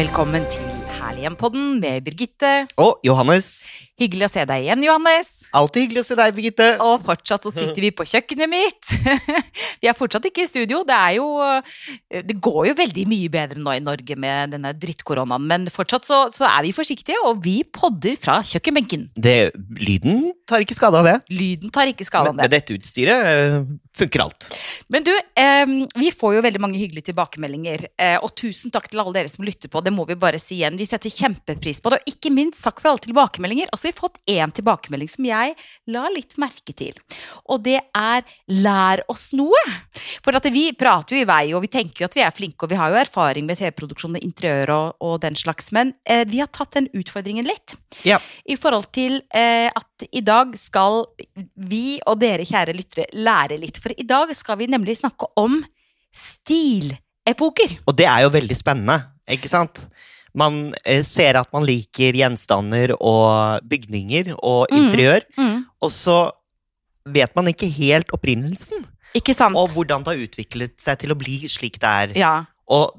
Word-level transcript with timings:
Velkommen 0.00 0.46
til 0.48 0.64
Herlig 0.96 1.26
hjem-podden 1.26 1.80
med 1.82 2.00
Birgitte. 2.06 2.50
Og 2.80 3.02
Johannes. 3.04 3.68
Hyggelig 4.00 4.30
å 4.30 4.32
se 4.32 4.44
deg 4.48 4.64
igjen, 4.64 4.84
Johannes. 4.86 5.30
Alltid 5.52 5.84
hyggelig 5.84 6.00
å 6.00 6.06
se 6.08 6.16
deg, 6.16 6.32
Birgitte. 6.36 6.68
Og 6.80 7.02
fortsatt 7.04 7.44
så 7.44 7.52
sitter 7.52 7.84
vi 7.84 7.90
på 7.92 8.06
kjøkkenet 8.08 8.48
mitt. 8.48 8.94
vi 9.82 9.90
er 9.90 9.96
fortsatt 9.98 10.24
ikke 10.30 10.46
i 10.46 10.48
studio. 10.48 10.80
Det 10.88 10.96
er 10.96 11.18
jo 11.18 11.26
Det 12.08 12.36
går 12.40 12.70
jo 12.70 12.76
veldig 12.78 13.04
mye 13.10 13.28
bedre 13.32 13.60
nå 13.60 13.74
i 13.76 13.82
Norge 13.84 14.16
med 14.16 14.54
denne 14.56 14.72
drittkoronaen, 14.72 15.44
men 15.50 15.68
fortsatt 15.72 16.08
så, 16.08 16.22
så 16.32 16.46
er 16.48 16.64
vi 16.64 16.72
forsiktige, 16.76 17.20
og 17.28 17.42
vi 17.44 17.60
podder 17.64 18.16
fra 18.20 18.38
kjøkkenbenken. 18.46 19.10
Det, 19.20 19.52
lyden 19.80 20.30
tar 20.48 20.64
ikke 20.64 20.78
skade 20.78 21.00
av 21.00 21.06
det. 21.06 21.16
Lyden 21.32 21.72
tar 21.74 21.90
ikke 21.92 22.06
skade 22.08 22.32
av 22.32 22.38
det. 22.38 22.46
med 22.46 22.54
dette 22.54 22.76
utstyret 22.78 23.28
eh, 23.30 23.58
funker 24.00 24.24
alt. 24.24 24.48
Men 24.88 25.04
du, 25.06 25.12
eh, 25.12 25.76
vi 26.00 26.10
får 26.16 26.38
jo 26.38 26.44
veldig 26.46 26.62
mange 26.62 26.80
hyggelige 26.80 27.10
tilbakemeldinger. 27.10 27.86
Eh, 28.00 28.16
og 28.24 28.32
tusen 28.38 28.72
takk 28.72 28.88
til 28.90 29.02
alle 29.02 29.14
dere 29.18 29.32
som 29.32 29.44
lytter 29.46 29.68
på. 29.68 29.84
Det 29.84 29.92
må 29.94 30.06
vi 30.08 30.18
bare 30.20 30.40
si 30.42 30.60
igjen. 30.60 30.78
Vi 30.80 30.88
setter 30.88 31.12
kjempepris 31.12 31.82
på 31.84 31.92
det. 31.92 32.00
Og 32.00 32.14
ikke 32.14 32.32
minst 32.34 32.64
takk 32.64 32.80
for 32.80 32.94
alle 32.94 33.04
tilbakemeldinger. 33.04 33.70
Og 33.70 33.80
så 33.80 33.89
har 33.89 33.89
vi 33.90 33.96
fått 33.96 34.20
én 34.30 34.52
tilbakemelding 34.54 35.10
som 35.10 35.26
jeg 35.26 35.54
la 35.92 36.06
litt 36.14 36.36
merke 36.40 36.74
til. 36.76 36.96
Og 37.50 37.62
det 37.64 37.78
er 37.96 38.22
'lær 38.48 39.02
oss 39.10 39.30
noe'. 39.36 39.64
For 40.24 40.36
at 40.36 40.46
vi 40.52 40.70
prater 40.72 41.16
jo 41.16 41.22
i 41.22 41.28
vei, 41.28 41.52
og 41.54 41.62
vi 41.64 41.72
tenker 41.72 42.04
jo 42.04 42.08
at 42.08 42.16
vi 42.16 42.24
er 42.24 42.34
flinke, 42.34 42.64
og 42.64 42.70
vi 42.70 42.78
har 42.80 42.90
jo 42.90 43.00
erfaring 43.00 43.46
med 43.46 43.58
TV-produksjon 43.58 44.16
og 44.16 44.24
interiør 44.24 44.72
og, 44.74 44.88
og 45.00 45.20
den 45.20 45.36
slags. 45.36 45.72
Men 45.72 45.94
eh, 46.04 46.24
vi 46.28 46.40
har 46.40 46.50
tatt 46.52 46.78
den 46.78 46.88
utfordringen 46.94 47.48
litt. 47.48 47.76
Ja. 48.06 48.20
I 48.46 48.56
forhold 48.56 48.90
til 48.94 49.20
eh, 49.34 49.68
at 49.68 50.06
i 50.10 50.22
dag 50.24 50.56
skal 50.58 51.04
vi 51.56 52.00
og 52.06 52.20
dere 52.20 52.46
kjære 52.46 52.76
lyttere 52.76 53.10
lære 53.12 53.58
litt. 53.60 53.80
For 53.82 53.94
i 53.96 54.06
dag 54.06 54.32
skal 54.36 54.60
vi 54.60 54.70
nemlig 54.70 54.98
snakke 55.00 55.28
om 55.40 55.60
stilepoker. 56.14 57.80
Og 57.86 57.96
det 57.96 58.08
er 58.10 58.24
jo 58.24 58.34
veldig 58.34 58.56
spennende, 58.56 58.98
ikke 59.30 59.50
sant? 59.50 59.86
Man 60.34 60.74
eh, 60.84 61.02
ser 61.02 61.36
at 61.40 61.48
man 61.52 61.64
liker 61.66 62.12
gjenstander 62.14 62.94
og 63.00 63.60
bygninger 63.68 64.34
og 64.42 64.66
Mm. 64.70 64.78
interiør, 64.84 65.20
og 65.82 65.90
så 65.90 66.30
vet 67.06 67.34
man 67.34 67.46
ikke 67.48 67.66
helt 67.72 68.10
opprinnelsen, 68.14 68.84
Ikke 69.16 69.34
sant? 69.34 69.56
og 69.56 69.68
hvordan 69.74 70.04
det 70.04 70.12
har 70.14 70.26
utviklet 70.28 70.78
seg 70.78 70.98
til 71.00 71.10
å 71.10 71.18
bli 71.18 71.40
slik 71.48 71.80
det 71.80 71.88
er. 71.88 72.12
ja. 72.18 72.44
Og 72.70 72.92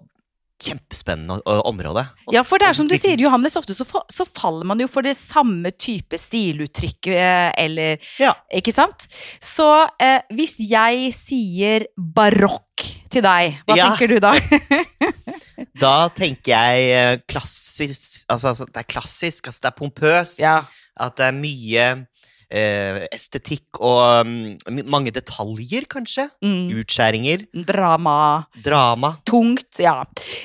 kjempespennende 0.62 1.42
område. 1.66 2.04
Og- 2.28 2.34
ja, 2.36 2.44
for 2.44 2.60
det 2.60 2.68
er 2.68 2.73
som 2.78 2.88
du 2.88 2.94
sier, 2.96 3.18
Johannes, 3.18 3.56
ofte 3.58 3.73
så, 3.73 3.84
så 4.12 4.26
faller 4.28 4.64
man 4.64 4.78
jo 4.80 4.86
for 4.88 5.02
det 5.02 5.16
samme 5.18 5.72
type 5.72 6.14
stiluttrykk, 6.20 7.08
eh, 7.08 7.52
eller 7.58 7.98
Ja. 8.20 8.34
Ikke 8.54 8.72
sant? 8.72 9.08
Så 9.42 9.88
eh, 10.00 10.20
hvis 10.32 10.58
jeg 10.60 11.14
sier 11.18 11.88
barokk 11.98 12.86
til 13.10 13.23
deg, 13.23 13.58
hva 13.68 13.76
Ja. 13.76 13.90
tenker 13.90 14.08
du 14.08 14.20
da? 14.20 14.34
Da 15.82 16.12
tenker 16.14 16.54
jeg 16.54 16.94
eh, 16.94 17.18
klassisk 17.30 18.24
Altså, 18.32 18.54
altså, 18.54 18.68
det 18.70 18.84
er 18.84 18.90
klassisk, 18.90 19.50
altså, 19.50 19.66
det 19.66 19.72
er 19.72 19.78
pompøst. 19.80 20.40
ja. 20.44 20.62
At 21.02 21.16
det 21.18 21.26
er 21.30 21.38
mye 21.38 21.86
eh, 22.52 23.00
estetikk 23.16 23.80
og 23.80 24.28
um, 24.28 24.84
mange 24.92 25.14
detaljer, 25.16 25.88
kanskje. 25.90 26.28
Mm. 26.44 26.82
Utskjæringer. 26.82 27.46
Drama. 27.68 28.18
Drama. 28.64 29.16
Tungt, 29.26 29.80
ja. 29.82 30.02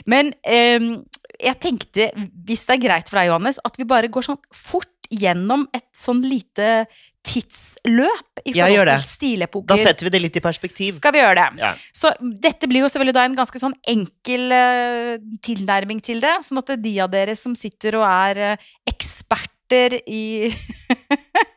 Men 0.09 0.31
ehm, 0.47 1.03
jeg 1.43 1.61
tenkte, 1.61 2.11
hvis 2.47 2.65
det 2.69 2.79
er 2.79 2.85
greit 2.87 3.11
for 3.11 3.21
deg, 3.21 3.33
Johannes, 3.33 3.61
at 3.67 3.77
vi 3.81 3.89
bare 3.89 4.11
går 4.13 4.29
sånn 4.31 4.41
fort 4.55 5.11
gjennom 5.13 5.67
et 5.77 5.87
sånn 5.99 6.23
lite 6.25 6.87
tidsløp 7.27 8.43
i 8.45 8.55
forhold 8.55 8.89
det. 8.89 8.97
til 9.01 9.09
stilepoker. 9.09 9.69
Da 9.73 9.79
setter 9.81 10.07
vi 10.07 10.13
det 10.15 10.23
litt 10.23 10.39
i 10.39 10.43
perspektiv. 10.45 10.99
Skal 11.01 11.15
vi 11.17 11.23
gjøre 11.23 11.39
det? 11.41 11.65
Ja. 11.65 11.73
Så 11.95 12.13
dette 12.21 12.71
blir 12.71 12.85
jo 12.85 12.91
selvfølgelig 12.93 13.17
da 13.19 13.25
en 13.27 13.39
ganske 13.39 13.63
sånn 13.63 13.77
enkel 13.91 14.55
eh, 14.55 15.17
tilnærming 15.47 16.03
til 16.07 16.23
det, 16.25 16.37
sånn 16.47 16.63
at 16.63 16.77
de 16.83 16.95
av 17.03 17.11
dere 17.13 17.37
som 17.39 17.57
sitter 17.59 17.99
og 18.01 18.07
er 18.09 18.43
eh, 18.53 18.69
eksperter 18.93 19.99
i 20.07 20.53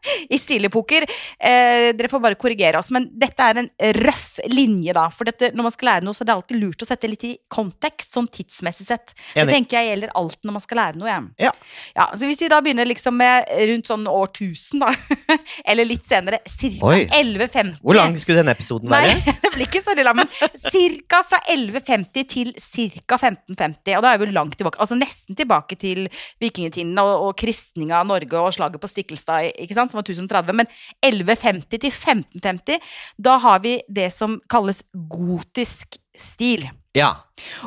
i 0.34 0.40
stilepoker. 0.40 1.06
Eh, 1.40 1.90
dere 1.98 2.12
får 2.12 2.24
bare 2.24 2.40
korrigere 2.40 2.80
oss, 2.80 2.92
men 2.96 3.10
dette 3.20 3.46
er 3.46 3.64
en 3.64 3.70
røff 4.00 4.40
linje, 4.50 4.94
da. 4.96 5.08
For 5.14 5.30
dette, 5.30 5.52
når 5.56 5.70
man 5.70 5.76
skal 5.76 5.92
lære 5.94 6.08
noe, 6.08 6.18
så 6.18 6.24
er 6.24 6.32
det 6.32 6.38
alltid 6.38 6.62
lurt 6.62 6.86
å 6.86 6.90
sette 6.90 7.10
litt 7.12 7.26
i 7.28 7.34
kontekst, 7.52 8.14
sånn 8.16 8.30
tidsmessig 8.32 8.88
sett. 8.88 9.14
Det 9.36 9.48
tenker 9.50 9.80
jeg 9.80 9.94
gjelder 9.94 10.14
alt 10.20 10.40
når 10.46 10.58
man 10.58 10.64
skal 10.64 10.82
lære 10.84 11.00
noe. 11.02 11.09
jeg. 11.09 11.50
Ja. 11.50 11.54
Ja, 11.96 12.09
så 12.16 12.30
Hvis 12.30 12.42
vi 12.44 12.50
da 12.52 12.62
begynner 12.64 12.88
liksom 12.88 13.18
med 13.20 13.50
rundt 13.72 13.90
sånn 13.90 14.06
årtusen, 14.09 14.84
da, 14.84 14.94
eller 15.70 15.88
litt 15.88 16.06
senere, 16.08 16.42
ca. 16.46 16.70
1150 17.09 17.80
Hvor 17.84 17.98
lang 17.98 18.16
skulle 18.20 18.40
denne 18.42 18.54
episoden 18.56 18.92
Nei, 18.92 19.02
være? 19.08 19.34
det 19.44 19.52
blir 19.56 19.68
ikke 19.68 19.84
så 19.84 19.96
lang, 19.98 20.22
men 20.22 20.30
cirka 20.56 21.22
fra 21.28 21.42
1150 21.46 22.30
til 22.30 22.54
ca. 22.56 23.20
1550. 23.20 23.98
Og 23.98 24.06
da 24.06 24.14
er 24.14 24.22
vi 24.22 24.30
langt 24.34 24.58
tilbake, 24.59 24.80
altså 24.82 24.98
nesten 24.98 25.38
tilbake 25.40 25.78
til 25.80 26.06
vikingtiden 26.42 26.96
og, 27.02 27.30
og 27.30 27.34
kristninga 27.40 28.02
av 28.02 28.09
Norge 28.09 28.40
og 28.40 28.56
slaget 28.56 28.82
på 28.82 28.92
Stiklestad, 28.92 29.52
ikke 29.59 29.78
sant, 29.78 29.89
som 29.92 30.00
var 30.00 30.08
1030. 30.08 30.56
Men 30.58 30.70
1150 31.06 31.78
til 31.78 31.92
1550, 31.92 32.92
da 33.18 33.38
har 33.44 33.64
vi 33.66 33.80
det 33.90 34.10
som 34.16 34.40
kalles 34.52 34.84
gotisk 34.94 36.00
stil. 36.20 36.68
Ja. 36.98 37.14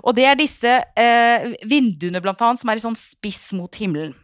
Og 0.02 0.16
det 0.16 0.26
er 0.28 0.38
disse 0.38 0.72
eh, 0.98 1.52
vinduene, 1.68 2.22
blant 2.24 2.42
annet, 2.42 2.62
som 2.62 2.72
er 2.72 2.80
i 2.80 2.84
sånn 2.84 2.98
spiss 2.98 3.52
mot 3.56 3.80
himmelen. 3.80 4.14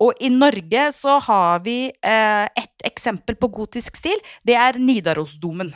Og 0.00 0.16
i 0.24 0.30
Norge 0.32 0.88
så 0.96 1.18
har 1.26 1.60
vi 1.64 1.90
eh, 1.90 2.46
et 2.46 2.88
eksempel 2.88 3.36
på 3.38 3.50
gotisk 3.52 3.98
stil. 3.98 4.18
Det 4.46 4.56
er 4.56 4.80
Nidarosdomen. 4.80 5.72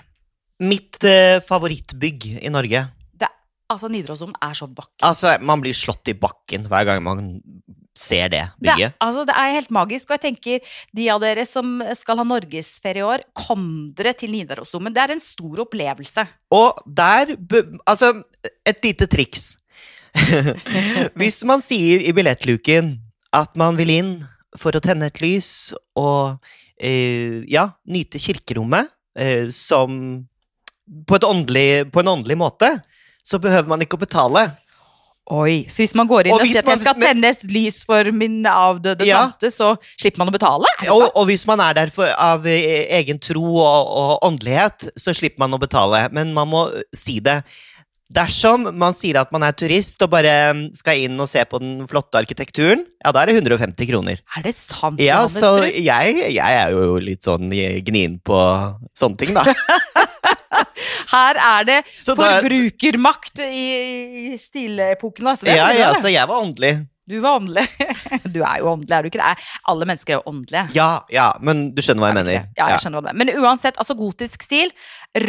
Mitt 0.62 1.02
eh, 1.08 1.42
favorittbygg 1.44 2.28
i 2.38 2.52
Norge. 2.52 2.84
Det, 3.18 3.28
altså, 3.72 3.90
Nidarosdomen 3.92 4.38
er 4.40 4.56
så 4.58 4.70
vakker. 4.70 5.02
Altså, 5.08 5.36
man 5.44 5.62
blir 5.64 5.76
slått 5.76 6.12
i 6.12 6.16
bakken 6.18 6.68
hver 6.70 6.88
gang 6.88 7.04
man 7.04 7.26
ser 7.94 8.28
det 8.32 8.42
Det, 8.60 8.72
er- 8.72 8.94
altså, 9.04 9.24
det 9.28 9.34
er 9.36 9.52
helt 9.56 9.70
magisk. 9.70 10.08
Og 10.10 10.16
jeg 10.16 10.22
tenker, 10.32 10.60
de 10.96 11.08
av 11.12 11.20
dere 11.20 11.44
som 11.46 11.82
skal 11.98 12.16
ha 12.22 12.24
norgesferie 12.24 13.02
i 13.02 13.06
år, 13.06 13.24
kom 13.36 13.92
dere 13.96 14.14
til 14.16 14.32
Nidarosdomen. 14.32 14.94
Det 14.94 15.02
er 15.02 15.12
en 15.12 15.20
stor 15.20 15.64
opplevelse. 15.66 16.24
Og 16.52 16.80
der 16.86 17.36
Altså, 17.86 18.22
et 18.66 18.78
lite 18.84 19.06
triks. 19.06 19.58
Hvis 21.18 21.42
man 21.48 21.62
sier 21.64 22.02
i 22.04 22.12
billettluken 22.16 22.94
at 23.32 23.54
man 23.56 23.76
vil 23.78 23.92
inn 23.94 24.10
for 24.60 24.76
å 24.76 24.82
tenne 24.84 25.08
et 25.08 25.20
lys 25.24 25.72
og 25.96 26.36
eh, 26.76 27.40
ja, 27.48 27.70
nyte 27.88 28.20
kirkerommet 28.20 28.90
eh, 29.16 29.48
som 29.54 29.94
på, 31.08 31.16
et 31.16 31.24
åndelig, 31.24 31.68
på 31.92 32.02
en 32.02 32.10
åndelig 32.18 32.36
måte, 32.36 32.74
så 33.24 33.38
behøver 33.40 33.70
man 33.70 33.80
ikke 33.84 33.96
å 33.96 34.02
betale. 34.02 34.50
Oi, 35.30 35.66
Så 35.70 35.84
hvis 35.84 35.92
man 35.94 36.08
går 36.10 36.26
inn 36.26 36.34
Og 36.34 36.40
og, 36.42 36.48
sier 36.50 36.64
at 36.64 36.70
jeg 36.72 36.80
skal 36.82 36.96
tenne 36.98 37.28
et 37.30 37.42
lys 37.46 37.76
for 37.86 38.08
min 38.10 38.40
avdøde 38.48 39.06
Ja. 39.06 39.20
tante, 39.30 39.52
så 39.54 39.76
slipper 39.94 40.18
man 40.18 40.32
å 40.32 40.34
betale? 40.34 40.66
Og, 40.90 41.04
og 41.14 41.28
hvis 41.28 41.46
man 41.46 41.62
er 41.62 41.76
der 41.78 41.92
for, 41.94 42.10
av 42.10 42.46
eh, 42.50 42.88
egen 42.98 43.20
tro 43.22 43.44
og, 43.62 43.92
og 44.02 44.26
åndelighet, 44.26 44.90
så 44.98 45.14
slipper 45.14 45.44
man 45.44 45.54
å 45.54 45.60
betale. 45.62 46.08
Men 46.12 46.34
man 46.34 46.50
må 46.50 46.64
si 46.96 47.20
det. 47.22 47.38
Dersom 48.12 48.66
man 48.76 48.92
sier 48.92 49.16
at 49.22 49.30
man 49.32 49.46
er 49.46 49.54
turist 49.56 50.02
og 50.04 50.10
bare 50.12 50.34
mm, 50.52 50.64
skal 50.76 51.06
inn 51.06 51.14
og 51.22 51.30
se 51.30 51.40
på 51.48 51.62
den 51.62 51.86
flotte 51.88 52.18
arkitekturen, 52.20 52.82
ja, 53.00 53.14
da 53.14 53.22
er 53.22 53.30
det 53.30 53.38
150 53.38 53.88
kroner. 53.88 54.20
Er 54.36 54.44
det 54.44 54.52
sant? 54.58 55.00
Ja, 55.00 55.22
Johannes 55.22 55.38
så 55.38 55.54
jeg, 55.70 56.18
jeg 56.34 56.58
er 56.66 56.74
jo 56.74 56.98
litt 57.00 57.24
sånn 57.24 57.48
gnien 57.86 58.18
på 58.26 58.42
sånne 58.98 59.22
ting, 59.22 59.38
da. 59.38 59.46
Her 61.12 61.40
er 61.48 61.68
det 61.68 61.80
forbrukermakt 62.42 63.42
i, 63.44 63.66
i 64.32 64.38
stilepoken. 64.40 65.26
Altså. 65.34 65.46
Ja, 65.50 65.70
ja, 65.76 65.92
det. 65.92 66.00
så 66.02 66.12
jeg 66.12 66.28
var 66.28 66.42
åndelig. 66.44 66.86
Du 67.10 67.16
var 67.20 67.40
åndelig. 67.40 67.66
Du 68.32 68.38
er 68.44 68.58
jo 68.60 68.68
åndelig, 68.70 68.92
er 68.94 69.02
du 69.04 69.08
ikke 69.08 69.18
det? 69.20 69.44
Alle 69.68 69.86
mennesker 69.88 70.12
er 70.14 70.18
jo 70.20 70.30
åndelige. 70.30 70.62
Ja, 70.76 70.86
ja, 71.12 71.24
men 71.44 71.62
du 71.74 71.80
skjønner 71.84 72.04
hva 72.04 72.10
jeg 72.10 72.14
Er 72.14 72.18
mener. 72.20 72.46
Ja, 72.56 72.66
jeg 72.72 72.82
skjønner 72.84 73.00
hva 73.00 73.02
du 73.02 73.08
mener. 73.18 73.18
Men 73.34 73.42
uansett, 73.44 73.78
altså 73.80 73.96
gotisk 73.98 74.44
stil. 74.46 74.70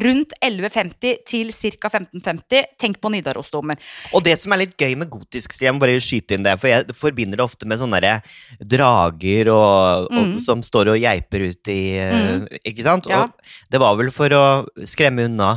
Rundt 0.03 0.35
1150 0.43 1.23
til 1.27 1.49
ca. 1.55 1.89
1550. 1.89 2.67
Tenk 2.79 2.99
på 3.03 3.11
Nidarosdomen. 3.11 3.79
Og 4.15 4.23
det 4.27 4.35
som 4.39 4.53
er 4.55 4.61
litt 4.65 4.75
gøy 4.79 4.93
med 5.01 5.09
gotisk 5.11 5.55
stil, 5.55 5.69
jeg 5.71 5.75
må 5.75 5.83
bare 5.83 5.97
skyte 6.03 6.37
inn 6.37 6.45
det, 6.45 6.53
for 6.61 6.71
jeg 6.71 6.95
forbinder 6.99 7.41
det 7.41 7.47
ofte 7.47 7.67
med 7.67 7.81
sånne 7.81 7.99
der 8.05 8.37
drager 8.75 9.51
og, 9.55 10.07
og, 10.11 10.23
Mm. 10.23 10.37
som 10.45 10.63
står 10.63 10.93
og 10.93 11.01
geiper 11.03 11.49
ut 11.49 11.73
i 11.73 11.81
eh, 11.99 12.13
Mm. 12.13 12.47
Ikke 12.63 12.83
sant? 12.85 13.07
Ja. 13.09 13.23
Og 13.25 13.31
det 13.73 13.79
var 13.81 13.95
vel 13.99 14.11
for 14.13 14.29
å 14.37 14.43
skremme 14.87 15.25
unna 15.31 15.55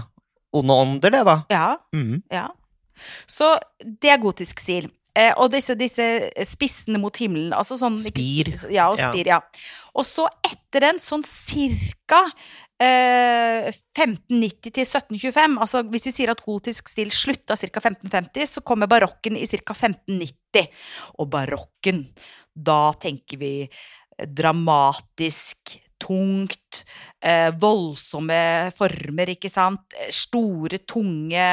onde 0.62 0.76
ånder, 0.82 1.10
det, 1.14 1.24
da. 1.28 1.36
Ja, 1.50 1.76
Mm. 1.94 2.22
ja. 2.32 2.48
Så 3.28 3.58
det 3.82 4.10
er 4.10 4.18
gotisk 4.22 4.60
stil. 4.60 4.90
Eh, 5.16 5.32
og 5.40 5.50
disse, 5.52 5.74
disse 5.76 6.04
spissene 6.44 6.98
mot 7.00 7.16
himmelen, 7.16 7.52
altså 7.56 7.76
sånn 7.80 7.96
ikke- 7.96 8.12
Spir. 8.12 8.70
Ja, 8.72 8.90
og 8.90 8.98
Ja. 8.98 9.10
spir, 9.12 9.26
ja. 9.26 9.40
Og 9.94 10.04
så 10.04 10.26
etter 10.44 10.80
den, 10.80 10.98
sånn 10.98 11.24
cirka 11.24 12.20
eh, 12.78 13.70
1590 13.96 14.70
til 14.70 14.84
1725, 14.84 15.56
altså 15.58 15.80
hvis 15.88 16.04
vi 16.04 16.10
sier 16.12 16.30
at 16.30 16.42
gotisk 16.44 16.88
stil 16.90 17.08
slutta 17.08 17.56
ca. 17.56 17.80
1550, 17.80 18.44
så 18.46 18.60
kommer 18.62 18.86
barokken 18.86 19.34
i 19.40 19.46
ca. 19.46 19.72
1590. 19.72 20.68
Og 21.18 21.30
barokken, 21.30 22.02
da 22.54 22.92
tenker 22.92 23.38
vi 23.38 23.70
dramatisk, 24.20 25.78
tungt, 26.02 26.82
eh, 27.22 27.50
voldsomme 27.60 28.72
former, 28.76 29.32
ikke 29.34 29.50
sant. 29.52 29.80
Eh, 29.96 30.10
Store, 30.14 30.78
tunge 30.88 31.46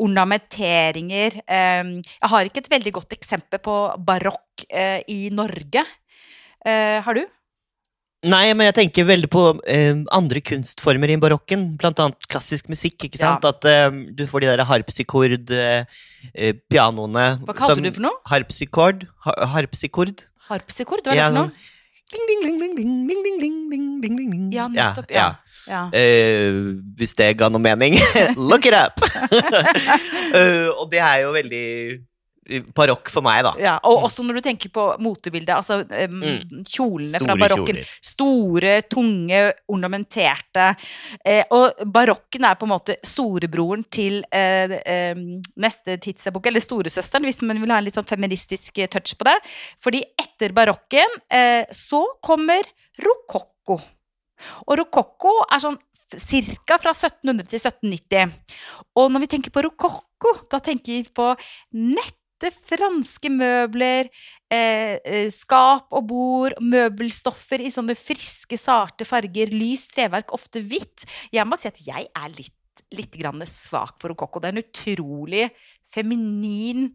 ornamenteringer. 0.00 1.40
Eh, 1.46 1.82
jeg 2.04 2.30
har 2.34 2.44
ikke 2.48 2.64
et 2.64 2.72
veldig 2.76 2.92
godt 3.00 3.16
eksempel 3.18 3.62
på 3.64 3.76
barokk 4.06 4.66
eh, 4.70 5.02
i 5.08 5.28
Norge. 5.34 5.84
Eh, 6.64 7.00
har 7.02 7.14
du? 7.14 7.26
Nei, 8.20 8.50
men 8.52 8.66
jeg 8.68 8.74
tenker 8.76 9.06
veldig 9.08 9.28
på 9.32 9.42
eh, 9.64 9.96
andre 10.12 10.42
kunstformer 10.44 11.08
i 11.08 11.16
barokken, 11.16 11.62
blant 11.80 12.02
annet 12.04 12.26
klassisk 12.28 12.68
musikk. 12.68 13.06
ikke 13.08 13.16
sant? 13.16 13.46
At 13.48 13.64
eh, 13.64 13.88
du 14.12 14.26
får 14.28 14.44
de 14.44 14.50
der 14.50 14.64
harpsikord-pianoene 14.68 15.86
eh, 16.34 16.52
pianoene 16.68 17.24
Hva 17.48 17.54
kalte 17.56 17.78
du 17.80 17.86
det 17.88 17.94
for 17.96 18.04
noe? 18.04 18.20
Harpsikord? 18.28 19.06
Har 19.24 19.40
harpsikord? 19.54 20.26
Harpsikord? 20.50 21.00
Hva 21.06 21.14
er 21.14 21.16
det 21.16 21.22
Ja, 21.22 21.30
for 21.30 21.38
noe? 21.38 21.79
Ja, 24.54 24.68
nettopp. 24.68 25.10
Ja. 25.14 25.26
ja. 25.68 25.82
ja. 25.92 25.94
Uh, 25.94 26.76
hvis 26.98 27.14
det 27.18 27.32
ga 27.40 27.50
noe 27.52 27.62
mening. 27.62 27.98
Look 28.50 28.66
it 28.66 28.76
up! 28.76 29.02
uh, 30.34 30.68
og 30.76 30.86
det 30.92 31.02
er 31.02 31.24
jo 31.24 31.34
veldig 31.36 31.66
barokk 32.74 33.10
for 33.12 33.24
meg, 33.24 33.42
da. 33.46 33.52
Ja, 33.60 33.74
og 33.86 34.06
også 34.06 34.24
når 34.26 34.38
du 34.38 34.44
tenker 34.44 34.72
på 34.74 34.86
motebildet. 35.02 35.52
Altså 35.54 35.80
um, 35.84 36.16
mm. 36.22 36.64
kjolene 36.66 37.14
Store 37.14 37.26
fra 37.26 37.36
barokken. 37.38 37.80
Kjoler. 37.80 37.92
Store, 38.10 38.74
tunge, 38.90 39.42
ornamenterte. 39.70 40.66
Eh, 41.24 41.42
og 41.54 41.84
barokken 41.92 42.46
er 42.48 42.58
på 42.58 42.68
en 42.68 42.72
måte 42.74 42.96
storebroren 43.06 43.84
til 43.92 44.20
eh, 44.34 44.76
eh, 44.80 45.22
neste 45.60 45.98
tidsepoke, 46.02 46.50
eller 46.50 46.64
storesøsteren, 46.64 47.28
hvis 47.28 47.42
man 47.46 47.60
vil 47.62 47.74
ha 47.74 47.80
en 47.80 47.88
litt 47.88 47.98
sånn 47.98 48.08
feministisk 48.08 48.82
touch 48.90 49.16
på 49.18 49.28
det. 49.28 49.36
Fordi 49.82 50.02
etter 50.40 50.54
barokken 50.56 51.18
eh, 51.28 51.68
så 51.68 52.00
kommer 52.24 52.64
rokokko. 53.00 53.76
Og 54.66 54.78
rokokko 54.80 55.32
er 55.52 55.60
sånn 55.60 55.76
ca. 56.10 56.78
fra 56.80 56.94
1700 56.94 57.44
til 57.50 57.60
1790. 57.60 58.32
Og 58.96 59.10
når 59.12 59.24
vi 59.26 59.28
tenker 59.34 59.52
på 59.52 59.64
rokokko, 59.68 60.32
da 60.50 60.62
tenker 60.64 60.96
vi 60.96 61.12
på 61.12 61.28
nette 61.76 62.50
franske 62.70 63.28
møbler, 63.28 64.08
eh, 64.48 64.96
eh, 65.04 65.28
skap 65.28 65.92
og 65.92 66.08
bord, 66.08 66.56
møbelstoffer 66.64 67.60
i 67.60 67.68
sånne 67.68 67.94
friske, 67.98 68.56
sarte 68.56 69.04
farger, 69.04 69.52
lys 69.52 69.90
treverk, 69.92 70.32
ofte 70.32 70.64
hvitt. 70.64 71.04
Jeg 71.36 71.44
må 71.44 71.60
si 71.60 71.68
at 71.68 71.84
jeg 71.84 72.08
er 72.08 72.32
litt, 72.32 72.56
litt 72.96 73.20
svak 73.44 74.00
for 74.00 74.08
rokokko. 74.08 74.40
Det 74.40 74.48
er 74.48 74.56
en 74.56 74.64
utrolig 74.64 75.50
feminin 75.92 76.88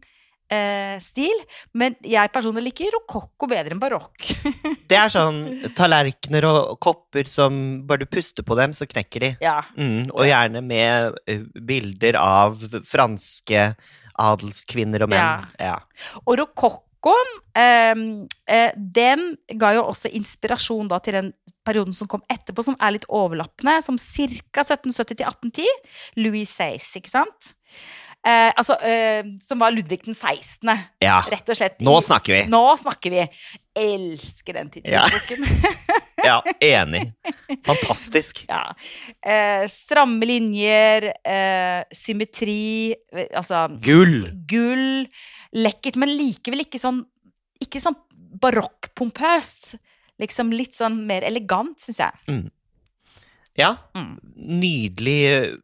eh, 0.52 0.96
stil, 1.02 1.42
men 1.76 1.96
jeg 2.06 2.32
personlig 2.34 2.64
liker 2.68 2.94
rokokko 2.96 3.48
bedre 3.50 3.74
enn 3.74 3.82
barokk. 3.82 4.28
Det 4.90 4.98
er 4.98 5.12
sånn 5.12 5.42
tallerkener 5.76 6.46
og 6.48 6.76
kopper 6.82 7.28
som 7.30 7.82
bare 7.86 8.04
du 8.04 8.10
puster 8.10 8.46
på 8.46 8.58
dem, 8.58 8.74
så 8.76 8.88
knekker 8.88 9.26
de. 9.26 9.32
ja. 9.44 9.58
Mm, 9.76 10.12
og 10.14 10.26
gjerne 10.28 10.62
med 10.64 11.16
eh, 11.30 11.44
bilder 11.66 12.18
av 12.20 12.60
franske 12.86 13.70
adelskvinner 14.16 15.04
og 15.04 15.12
menn. 15.12 15.48
Ja. 15.60 15.76
Og 16.24 16.38
rokokkoen, 16.40 17.34
eh, 17.58 17.92
eh, 18.48 18.70
den 18.76 19.28
ga 19.60 19.74
jo 19.76 19.88
også 19.90 20.12
inspirasjon 20.16 20.88
da 20.92 21.00
til 21.04 21.20
den 21.20 21.34
perioden 21.66 21.96
som 21.96 22.08
kom 22.10 22.22
etterpå, 22.30 22.62
som 22.62 22.78
er 22.80 22.94
litt 22.94 23.06
overlappende, 23.10 23.80
som 23.84 23.98
ca. 23.98 24.62
1770 24.62 25.16
til 25.18 25.26
1810. 25.26 25.70
Louis 26.22 26.46
XVI, 26.48 27.00
ikke 27.00 27.12
sant? 27.12 27.52
Eh, 28.26 28.52
altså, 28.58 28.74
eh, 28.82 29.22
som 29.40 29.60
var 29.62 29.70
Ludvig 29.70 30.00
den 30.02 30.16
16., 30.16 30.66
ja. 31.04 31.20
rett 31.30 31.46
og 31.52 31.58
slett. 31.58 31.76
Nå 31.84 31.94
snakker 32.02 32.34
vi! 32.34 32.40
Nå 32.50 32.62
snakker 32.80 33.12
vi. 33.14 33.22
Elsker 33.76 34.56
den 34.56 34.72
tidsepoken. 34.74 35.46
Ja, 36.26 36.40
enig. 36.64 37.12
Fantastisk. 37.66 38.42
Ja. 38.50 38.72
Eh, 39.26 39.66
stramme 39.70 40.26
linjer, 40.26 41.10
eh, 41.26 41.82
symmetri, 41.94 42.94
altså 43.36 43.66
Gull! 43.84 44.30
gull, 44.48 45.06
lekkert, 45.54 45.98
men 46.00 46.14
likevel 46.14 46.64
ikke 46.64 46.80
sånn 46.80 47.02
Ikke 47.62 47.82
sånn 47.82 47.96
barokkpompøst. 48.42 49.76
Liksom 50.20 50.50
litt 50.56 50.76
sånn 50.76 50.98
mer 51.08 51.24
elegant, 51.28 51.78
syns 51.80 52.00
jeg. 52.02 52.40
Ja. 53.56 53.74
Mm. 53.96 54.16
Nydelig 54.60 55.20
eh, 55.30 55.54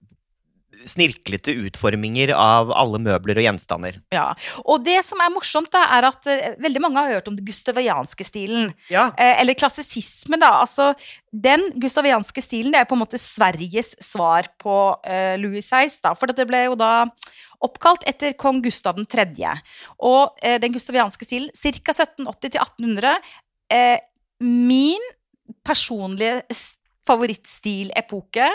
snirklete 0.89 1.55
utforminger 1.67 2.33
av 2.37 2.73
alle 2.77 2.99
møbler 3.03 3.39
og 3.41 3.47
gjenstander. 3.47 3.99
Ja. 4.15 4.31
Og 4.65 4.83
det 4.87 4.99
som 5.07 5.21
er 5.25 5.33
morsomt, 5.35 5.71
da, 5.75 5.85
er 5.97 6.09
at 6.09 6.27
uh, 6.29 6.49
veldig 6.63 6.83
mange 6.85 7.03
har 7.03 7.15
hørt 7.17 7.29
om 7.31 7.37
den 7.39 7.47
gustavianske 7.49 8.27
stilen. 8.27 8.73
Ja. 8.93 9.09
Uh, 9.15 9.33
eller 9.43 9.57
klassisismen, 9.59 10.43
da. 10.43 10.51
Altså, 10.65 10.93
den 11.33 11.65
gustavianske 11.83 12.45
stilen 12.45 12.75
det 12.75 12.83
er 12.83 12.89
på 12.91 12.97
en 12.99 13.03
måte 13.05 13.21
Sveriges 13.21 13.95
svar 14.05 14.51
på 14.63 14.77
uh, 14.97 15.35
Louis 15.43 15.65
XVI, 15.69 15.93
da. 16.05 16.15
For 16.19 16.31
det 16.33 16.49
ble 16.51 16.65
jo 16.67 16.77
da 16.81 16.93
oppkalt 17.63 18.03
etter 18.11 18.35
kong 18.35 18.59
Gustav 18.65 18.97
3. 19.07 19.29
Og 20.03 20.41
den 20.63 20.73
gustavianske 20.75 21.29
stilen, 21.29 21.53
ca. 21.55 21.95
1780 21.95 22.59
1800 22.59 23.13
eh, 23.71 24.01
Min 24.43 24.99
personlige 25.63 26.43
s- 26.51 26.75
favorittstilepoke. 27.09 28.49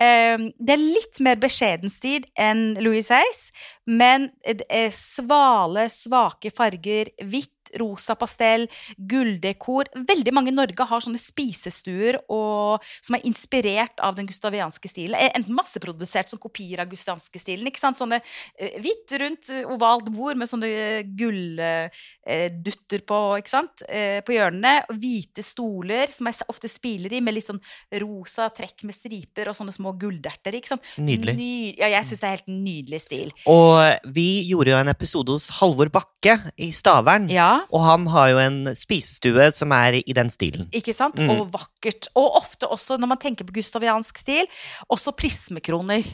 Eh, 0.00 0.46
det 0.58 0.74
er 0.76 0.82
litt 0.82 1.22
mer 1.24 1.40
beskjeden 1.42 1.92
stil 1.92 2.26
enn 2.38 2.74
Louis 2.80 3.06
XVI, 3.06 3.50
men 3.90 4.30
eh, 4.44 4.90
svale, 4.94 5.88
svake 5.92 6.52
farger, 6.54 7.12
hvitt, 7.22 7.54
rosa 7.78 8.16
pastell, 8.18 8.66
gulldekor. 8.96 9.90
Veldig 10.08 10.34
mange 10.34 10.52
i 10.52 10.56
Norge 10.56 10.86
har 10.88 11.04
sånne 11.04 11.20
spisestuer 11.20 12.20
og, 12.32 12.84
som 13.00 13.16
er 13.16 13.26
inspirert 13.28 14.00
av 14.02 14.16
den 14.18 14.28
gustavianske 14.30 14.90
stilen. 14.90 15.16
Eh, 15.18 15.30
Enten 15.36 15.54
masseprodusert 15.56 16.30
som 16.30 16.40
kopier 16.42 16.82
av 16.82 16.90
gustavianske 16.90 17.40
stilen. 17.40 17.68
ikke 17.70 17.82
sant? 17.82 17.98
Sånne 18.00 18.20
eh, 18.20 18.78
hvitt, 18.82 19.12
rundt, 19.20 19.50
eh, 19.54 19.66
ovalt 19.70 20.10
bord 20.12 20.38
med 20.40 20.50
sånne 20.50 20.70
gulldutter 21.18 23.04
på, 23.06 23.20
ikke 23.40 23.52
sant? 23.52 23.84
Eh, 23.88 24.20
på 24.26 24.34
hjørnene. 24.36 24.74
Hvite 25.00 25.44
stoler 25.46 26.10
som 26.12 26.28
jeg 26.30 26.40
ofte 26.50 26.70
spiler 26.70 27.12
i, 27.16 27.22
med 27.24 27.36
litt 27.36 27.46
sånn 27.46 27.60
rosa 28.02 28.48
trekk 28.54 28.84
med 28.88 28.96
striper 28.96 29.50
og 29.50 29.58
sånne 29.58 29.74
små 29.74 29.94
gulderter. 30.00 30.56
ikke 30.56 30.74
sant? 30.74 30.86
Nydelig. 31.00 31.36
Ny, 31.38 31.52
ja, 31.80 31.90
jeg 31.96 32.08
syns 32.08 32.22
det 32.22 32.28
er 32.28 32.36
helt 32.38 32.50
nydelig 32.50 33.02
stil. 33.06 33.34
Og 33.50 34.10
vi 34.14 34.28
gjorde 34.50 34.74
jo 34.74 34.80
en 34.80 34.92
episode 34.92 35.36
hos 35.36 35.50
Halvor 35.60 35.90
Bakke 35.92 36.38
i 36.60 36.70
Stavern. 36.74 37.28
Ja, 37.32 37.59
Og 37.68 37.84
han 37.84 38.06
har 38.12 38.30
jo 38.32 38.40
en 38.42 38.58
spisestue 38.78 39.50
som 39.54 39.74
er 39.76 40.00
i 40.00 40.16
den 40.16 40.32
stilen. 40.32 40.68
ikke 40.74 40.94
sant? 40.96 41.20
Mm. 41.20 41.30
Og 41.34 41.52
vakkert. 41.54 42.10
Og 42.18 42.40
ofte 42.40 42.68
også, 42.70 42.98
når 43.00 43.12
man 43.14 43.20
tenker 43.22 43.48
på 43.48 43.56
gustaviansk 43.60 44.22
stil, 44.22 44.48
også 44.88 45.14
prismekroner. 45.16 46.06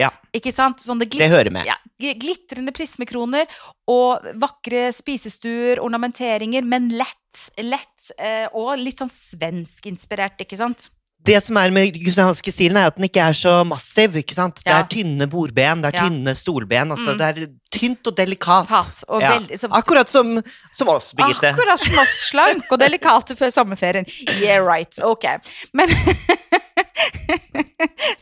Ja. 0.00 0.12
Ikke 0.36 0.52
sant? 0.54 0.82
Sånne 0.84 1.08
Det 1.10 1.30
hører 1.30 1.52
med. 1.54 1.68
Ja, 1.68 1.76
glitrende 1.98 2.72
prismekroner 2.76 3.48
og 3.90 4.30
vakre 4.40 4.88
spisestuer, 4.94 5.82
ornamenteringer, 5.82 6.64
men 6.66 6.88
lett, 6.94 7.50
lett 7.60 8.12
eh, 8.16 8.46
og 8.56 8.76
litt 8.80 9.02
sånn 9.02 9.12
svenskinspirert, 9.12 10.40
ikke 10.46 10.58
sant? 10.60 10.90
Det 11.26 11.36
som 11.44 11.58
er 11.60 11.72
med 11.74 11.90
Gustav 11.92 12.30
gustavianske 12.30 12.52
stilen, 12.54 12.78
er 12.80 12.88
at 12.88 12.96
den 12.96 13.04
ikke 13.04 13.20
er 13.20 13.36
så 13.36 13.58
massiv. 13.68 14.16
ikke 14.16 14.34
sant? 14.36 14.62
Det 14.64 14.72
er 14.72 14.86
tynne 14.88 15.26
bordben, 15.30 15.82
det 15.84 15.90
er 15.92 16.06
tynne 16.06 16.34
stolben. 16.34 16.92
altså 16.94 17.12
Mm. 17.12 17.18
Det 17.18 17.26
er 17.28 17.50
tynt 17.70 18.06
og 18.06 18.16
delikat. 18.16 18.68
Tatt, 18.68 19.04
og 19.08 19.20
veldig, 19.20 19.58
så, 19.60 19.68
Akkurat 19.70 20.08
som, 20.08 20.42
som 20.72 20.88
oss, 20.88 21.12
Birgitte. 21.14 21.52
Akkurat 21.52 21.80
som 21.80 21.98
oss, 22.00 22.14
slank 22.30 22.64
og 22.70 22.80
delikate 22.80 23.36
før 23.36 23.50
sommerferien. 23.52 24.06
Yeah, 24.40 24.64
right. 24.64 24.98
Ok. 25.02 25.26
Men 25.72 25.88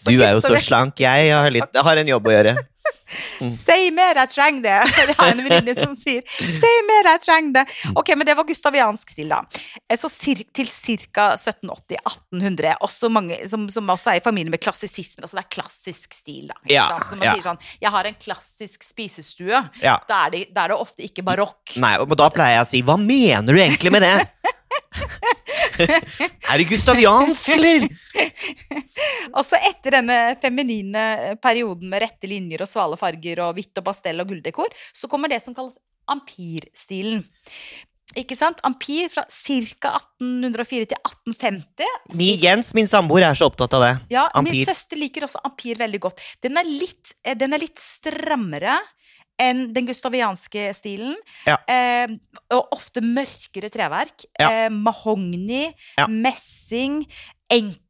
Du 0.08 0.18
er 0.22 0.34
jo 0.34 0.40
så 0.42 0.56
slank. 0.60 1.00
Jeg 1.00 1.32
har, 1.32 1.50
litt, 1.54 1.78
har 1.84 1.96
en 2.02 2.08
jobb 2.08 2.26
å 2.28 2.34
gjøre. 2.34 2.56
Si 3.50 3.90
mer, 3.94 4.18
jeg 4.22 4.32
trenger 4.34 4.62
det. 4.64 4.78
Jeg 5.08 5.16
har 5.18 5.32
en 5.32 5.42
venninne 5.44 5.74
som 5.76 5.94
sier 5.96 6.22
'si 6.28 6.72
mer, 6.88 7.06
jeg 7.12 7.20
trenger 7.24 7.52
det'. 7.58 7.74
Mm. 7.88 7.96
Ok, 8.00 8.10
men 8.16 8.26
det 8.26 8.34
var 8.36 8.44
gustaviansk 8.48 9.10
stil, 9.14 9.28
da. 9.32 9.40
Eh, 9.88 9.96
Så 9.96 10.10
til 10.12 10.44
ca. 10.68 11.28
1780-1800. 11.36 12.76
Også 12.84 13.10
mange 13.12 13.38
som, 13.48 13.68
som 13.72 13.88
også 13.88 14.12
er 14.12 14.20
i 14.20 14.24
familie 14.24 14.50
med 14.50 14.60
klassisisme. 14.60 15.22
Altså 15.24 15.38
det 15.38 15.44
er 15.44 15.54
klassisk 15.56 16.14
stil, 16.14 16.48
da. 16.52 16.58
Ja? 16.68 16.86
Så 17.08 17.16
man 17.16 17.28
ja. 17.30 17.34
sier 17.34 17.46
sånn 17.50 17.58
'jeg 17.80 17.90
har 17.90 18.04
en 18.04 18.18
klassisk 18.20 18.84
spisestue'. 18.84 19.64
Ja. 19.82 19.98
Da 20.08 20.26
er, 20.26 20.30
det, 20.30 20.44
da 20.54 20.64
er 20.64 20.74
det 20.74 20.78
ofte 20.78 21.02
ikke 21.02 21.24
barokk. 21.24 21.76
Nei, 21.76 21.96
og 21.98 22.16
da 22.16 22.28
pleier 22.30 22.58
jeg 22.58 22.66
å 22.66 22.70
si 22.70 22.82
'hva 22.82 22.98
mener 23.00 23.52
du 23.52 23.60
egentlig 23.60 23.92
med 23.92 24.02
det'? 24.02 24.28
er 26.50 26.60
det 26.60 26.68
gustaviansk, 26.70 27.50
eller? 27.56 27.88
Og 29.36 29.42
så 29.46 29.60
etter 29.70 29.98
denne 29.98 30.18
feminine 30.42 31.36
perioden 31.42 31.90
med 31.92 32.04
rette 32.04 32.30
linjer 32.30 32.64
og 32.64 32.70
svale 32.70 32.98
farger 33.00 33.44
og 33.44 33.54
hvitt 33.58 33.80
og 33.80 33.86
pastell 33.90 34.22
og 34.22 34.32
gulldekor, 34.32 34.72
så 34.92 35.10
kommer 35.10 35.30
det 35.32 35.42
som 35.44 35.56
kalles 35.56 35.78
ampirstilen. 36.08 37.22
Ikke 38.16 38.36
sant? 38.38 38.60
Ampir 38.64 39.10
fra 39.12 39.26
ca. 39.28 39.90
1804 40.18 40.86
til 40.88 40.96
1850. 40.96 41.98
Mi, 42.16 42.30
Jens, 42.40 42.72
min 42.76 42.88
samboer, 42.88 43.26
er 43.28 43.36
så 43.36 43.50
opptatt 43.50 43.76
av 43.76 43.84
det. 43.84 43.90
Ja, 44.14 44.24
min 44.46 44.64
søster 44.64 44.96
liker 44.96 45.26
også 45.26 45.42
ampir 45.44 45.76
veldig 45.80 46.00
godt. 46.06 46.22
Den 46.44 46.56
er 46.56 46.68
litt, 46.68 47.12
eh, 47.22 47.36
den 47.36 47.52
er 47.52 47.60
litt 47.60 47.76
strammere 47.82 48.78
enn 49.38 49.72
den 49.74 49.86
gustavianske 49.86 50.68
stilen. 50.74 51.14
Ja. 51.46 51.56
Eh, 51.70 52.16
og 52.54 52.72
ofte 52.74 53.00
mørkere 53.04 53.70
treverk. 53.72 54.26
Ja. 54.38 54.50
Eh, 54.66 54.68
mahogni, 54.70 55.72
Ja. 55.98 56.06
messing. 56.08 57.04
Enkelt, 57.50 57.80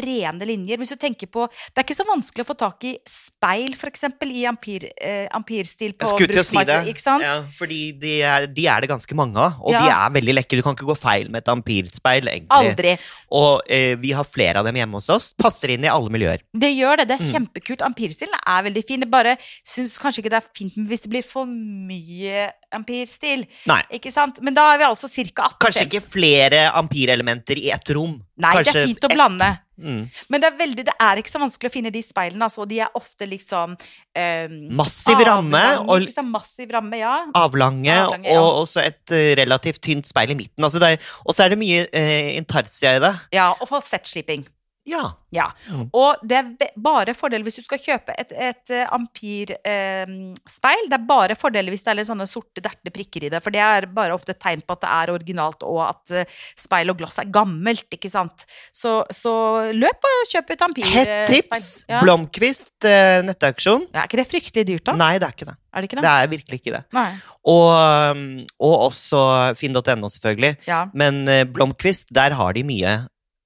rene 0.00 0.46
linjer. 0.48 0.78
Hvis 0.80 0.92
du 0.94 0.96
tenker 1.00 1.26
på 1.30 1.46
Det 1.50 1.78
er 1.80 1.84
ikke 1.86 1.96
så 1.98 2.06
vanskelig 2.08 2.44
å 2.44 2.48
få 2.50 2.56
tak 2.58 2.84
i 2.84 2.92
speil, 3.08 3.74
f.eks., 3.74 4.04
i 4.30 4.44
ampir, 4.48 4.88
eh, 5.00 5.26
ampirstil 5.36 5.92
på 5.98 6.06
Jeg 6.06 6.30
å 6.40 6.44
si. 6.44 6.56
Ikke 6.90 7.00
sant? 7.02 7.22
Ja, 7.22 7.42
fordi 7.56 7.80
de 7.98 8.14
er, 8.22 8.46
de 8.46 8.66
er 8.66 8.80
det 8.80 8.90
ganske 8.90 9.14
mange 9.18 9.36
av, 9.36 9.58
og 9.60 9.72
Ja. 9.72 9.80
de 9.82 9.90
er 9.90 10.20
veldig 10.20 10.34
lekre. 10.38 10.56
Du 10.56 10.62
kan 10.62 10.74
ikke 10.74 10.86
gå 10.88 10.96
feil 10.98 11.28
med 11.30 11.42
et 11.42 11.48
ampirspeil, 11.52 12.22
egentlig. 12.28 12.48
Aldri. 12.50 12.98
Og 13.32 13.62
eh, 13.68 13.94
vi 13.96 14.12
har 14.12 14.24
flere 14.24 14.56
av 14.60 14.64
dem 14.64 14.74
hjemme 14.76 14.94
hos 14.98 15.08
oss. 15.10 15.32
Passer 15.32 15.70
inn 15.70 15.84
i 15.84 15.88
alle 15.88 16.10
miljøer. 16.10 16.40
Det 16.52 16.70
gjør 16.76 16.96
det. 16.98 17.08
Det 17.08 17.20
er 17.20 17.24
Mm. 17.24 17.32
kjempekult. 17.32 17.82
Ampirstilen 17.82 18.34
er 18.46 18.62
veldig 18.62 18.84
fin. 18.86 19.00
Det 19.00 19.10
bare 19.10 19.36
syns 19.64 19.98
kanskje 19.98 20.22
ikke 20.24 20.30
det 20.30 20.42
er 20.42 20.48
fint 20.54 20.74
hvis 20.88 21.02
det 21.02 21.10
blir 21.10 21.24
for 21.24 21.46
mye 21.46 22.50
ampirstil. 22.72 23.46
Nei. 23.66 23.82
Ikke 23.96 24.12
sant? 24.12 24.40
Men 24.42 24.54
da 24.54 24.74
er 24.74 24.78
vi 24.78 24.84
altså 24.84 25.08
ca. 25.10 25.48
18 25.50 25.58
Kanskje 25.64 25.86
ikke 25.88 26.02
flere 26.06 26.70
ampirelementer 26.78 27.58
i 27.58 27.70
ett 27.74 27.90
rom. 27.96 28.20
Nei, 28.40 28.54
det 28.62 28.72
er 28.74 28.86
fint 28.86 29.04
å 29.04 29.10
ett. 29.10 29.16
Blande. 29.40 29.66
Mm. 29.80 30.02
Men 30.28 30.42
det 30.42 30.48
er, 30.50 30.56
veldig, 30.58 30.84
det 30.90 30.94
er 31.00 31.20
ikke 31.20 31.32
så 31.32 31.40
vanskelig 31.40 31.70
å 31.70 31.72
finne 31.72 31.92
de 31.94 32.02
speilene. 32.04 32.44
Altså, 32.46 32.64
og 32.64 32.70
de 32.70 32.82
er 32.84 32.98
ofte 32.98 33.28
liksom 33.28 33.74
eh, 34.16 34.52
Massiv 34.76 35.22
ramme 35.26 35.64
og 35.86 36.04
liksom? 36.04 36.30
Massiv 36.34 36.70
ramme, 36.74 37.00
ja. 37.00 37.16
avlange, 37.38 37.96
Avlange, 37.96 38.28
ja. 38.28 38.40
og 38.42 38.62
også 38.66 38.84
et 38.84 39.16
eh, 39.16 39.32
relativt 39.40 39.82
tynt 39.86 40.08
speil 40.10 40.34
i 40.34 40.38
midten. 40.38 40.64
Altså 40.66 40.82
det 40.82 40.96
og 41.24 41.34
så 41.34 41.46
er 41.46 41.54
det 41.54 41.60
mye 41.60 41.84
eh, 41.96 42.36
intarsia 42.36 42.96
i 42.98 43.02
det. 43.02 43.14
ja 43.36 43.50
og 43.56 43.68
falsettsliping. 43.70 44.44
Ja. 44.90 45.04
Ja. 45.30 45.46
Mm. 45.70 45.84
Og 45.94 46.22
det 46.26 46.36
er 46.40 46.72
bare 46.82 47.14
fordel 47.14 47.44
hvis 47.46 47.60
du 47.60 47.62
skal 47.62 47.78
kjøpe 47.78 48.14
et, 48.18 48.32
et 48.34 48.72
eh, 48.74 48.86
Ampir-speil. 48.96 50.88
det 50.90 50.96
er 50.98 51.04
bare 51.06 51.36
fordel 51.38 51.70
hvis 51.70 51.84
det 51.86 51.92
er 51.92 51.98
litt 52.00 52.08
sånne 52.08 52.26
sorte, 52.28 52.62
derte 52.64 52.92
prikker 52.94 53.26
i 53.26 53.30
det. 53.32 53.40
For 53.44 53.54
det 53.54 53.62
er 53.62 53.86
bare 53.94 54.14
ofte 54.16 54.34
et 54.34 54.40
tegn 54.42 54.64
på 54.66 54.74
at 54.76 54.82
det 54.84 54.90
er 54.96 55.12
originalt, 55.14 55.62
og 55.66 55.80
at 55.86 56.14
eh, 56.22 56.38
speil 56.58 56.90
og 56.92 56.98
glass 57.00 57.20
er 57.22 57.30
gammelt. 57.32 57.86
ikke 57.94 58.10
sant? 58.12 58.44
Så, 58.74 59.00
så 59.14 59.34
løp 59.76 60.08
og 60.10 60.20
kjøp 60.32 60.54
et 60.56 60.66
Ampir-speil. 60.66 60.98
Hett 60.98 61.32
tips! 61.34 61.68
Ja. 61.90 62.02
Blomkvist 62.04 62.88
eh, 62.88 63.20
nettauksjon. 63.26 63.86
Ja, 63.94 64.02
er 64.04 64.10
ikke 64.10 64.20
det 64.22 64.28
fryktelig 64.30 64.66
dyrt, 64.72 64.86
da? 64.90 64.96
Nei, 64.98 65.14
det 65.22 65.28
er 65.30 65.36
ikke 65.36 65.50
det. 65.52 65.56
Er 65.70 65.84
det 65.84 65.90
ikke 65.90 66.00
Det 66.00 66.06
det? 66.08 66.14
er 66.24 66.30
virkelig 66.34 66.58
ikke 66.60 66.74
det. 66.74 66.82
Nei. 66.96 67.08
Og, 67.50 67.68
um, 68.16 68.24
og 68.58 68.74
også 68.90 69.20
finn.no, 69.58 70.10
selvfølgelig. 70.10 70.56
Ja, 70.66 70.82
Men 70.98 71.22
eh, 71.30 71.44
Blomkvist, 71.46 72.10
der 72.14 72.34
har 72.38 72.56
de 72.58 72.66
mye 72.66 72.96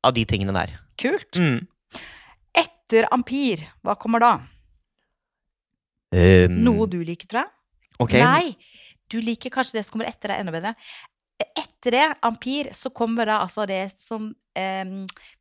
av 0.04 0.16
de 0.16 0.24
tingene 0.28 0.54
der. 0.56 0.72
Kult. 1.00 1.38
Mm. 1.40 1.62
Etter 2.54 3.08
Ampir, 3.14 3.64
hva 3.82 3.96
kommer 4.00 4.22
da? 4.22 4.32
Um, 6.14 6.60
Noe 6.62 6.86
du 6.90 7.00
liker, 7.02 7.26
tror 7.30 7.42
jeg? 7.42 7.52
Okay. 8.04 8.22
Nei, 8.22 8.54
du 9.10 9.18
liker 9.22 9.52
kanskje 9.54 9.78
det 9.78 9.84
som 9.86 9.96
kommer 9.96 10.10
etter 10.10 10.30
deg 10.30 10.42
enda 10.42 10.54
bedre. 10.54 10.74
Etter 11.56 11.94
det, 11.94 12.06
Ampir, 12.24 12.70
så 12.72 12.90
kommer 12.94 13.28
da 13.28 13.42
altså 13.44 13.66
det 13.68 13.90
som 14.00 14.30
eh, 14.56 14.84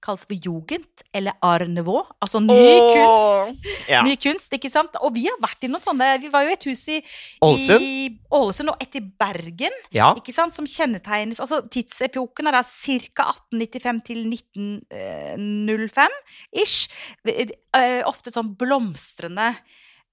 kalles 0.03 0.25
for 0.27 0.36
jugend, 0.36 1.03
eller 1.15 1.38
art 1.45 1.69
nouveau. 1.72 2.03
Altså 2.24 2.41
ny 2.43 2.57
kunst. 2.91 3.69
Ja. 3.89 4.01
Ny 4.05 4.15
kunst, 4.22 4.53
ikke 4.55 4.72
sant? 4.72 4.98
Og 5.03 5.13
vi 5.15 5.25
har 5.29 5.39
vært 5.43 5.63
i 5.63 5.69
noen 5.72 5.83
sånne 5.83 6.10
Vi 6.24 6.31
var 6.33 6.45
jo 6.45 6.51
i 6.51 6.57
et 6.57 6.67
hus 6.69 6.83
i 6.91 7.00
Ålesund? 7.43 8.74
og 8.74 8.83
et 8.83 8.98
i 9.00 9.03
Bergen, 9.03 9.75
ja. 9.95 10.12
ikke 10.19 10.36
sant? 10.36 10.53
som 10.55 10.67
kjennetegnes 10.69 11.39
Altså 11.43 11.62
tidsepoken 11.72 12.50
er 12.50 12.57
da 12.60 12.63
ca. 12.63 13.29
1895 13.53 14.03
til 14.10 14.25
1905 14.27 16.19
ish. 16.63 16.89
Eh, 17.27 18.01
Ofte 18.10 18.33
sånn 18.33 18.53
blomstrende 18.60 19.53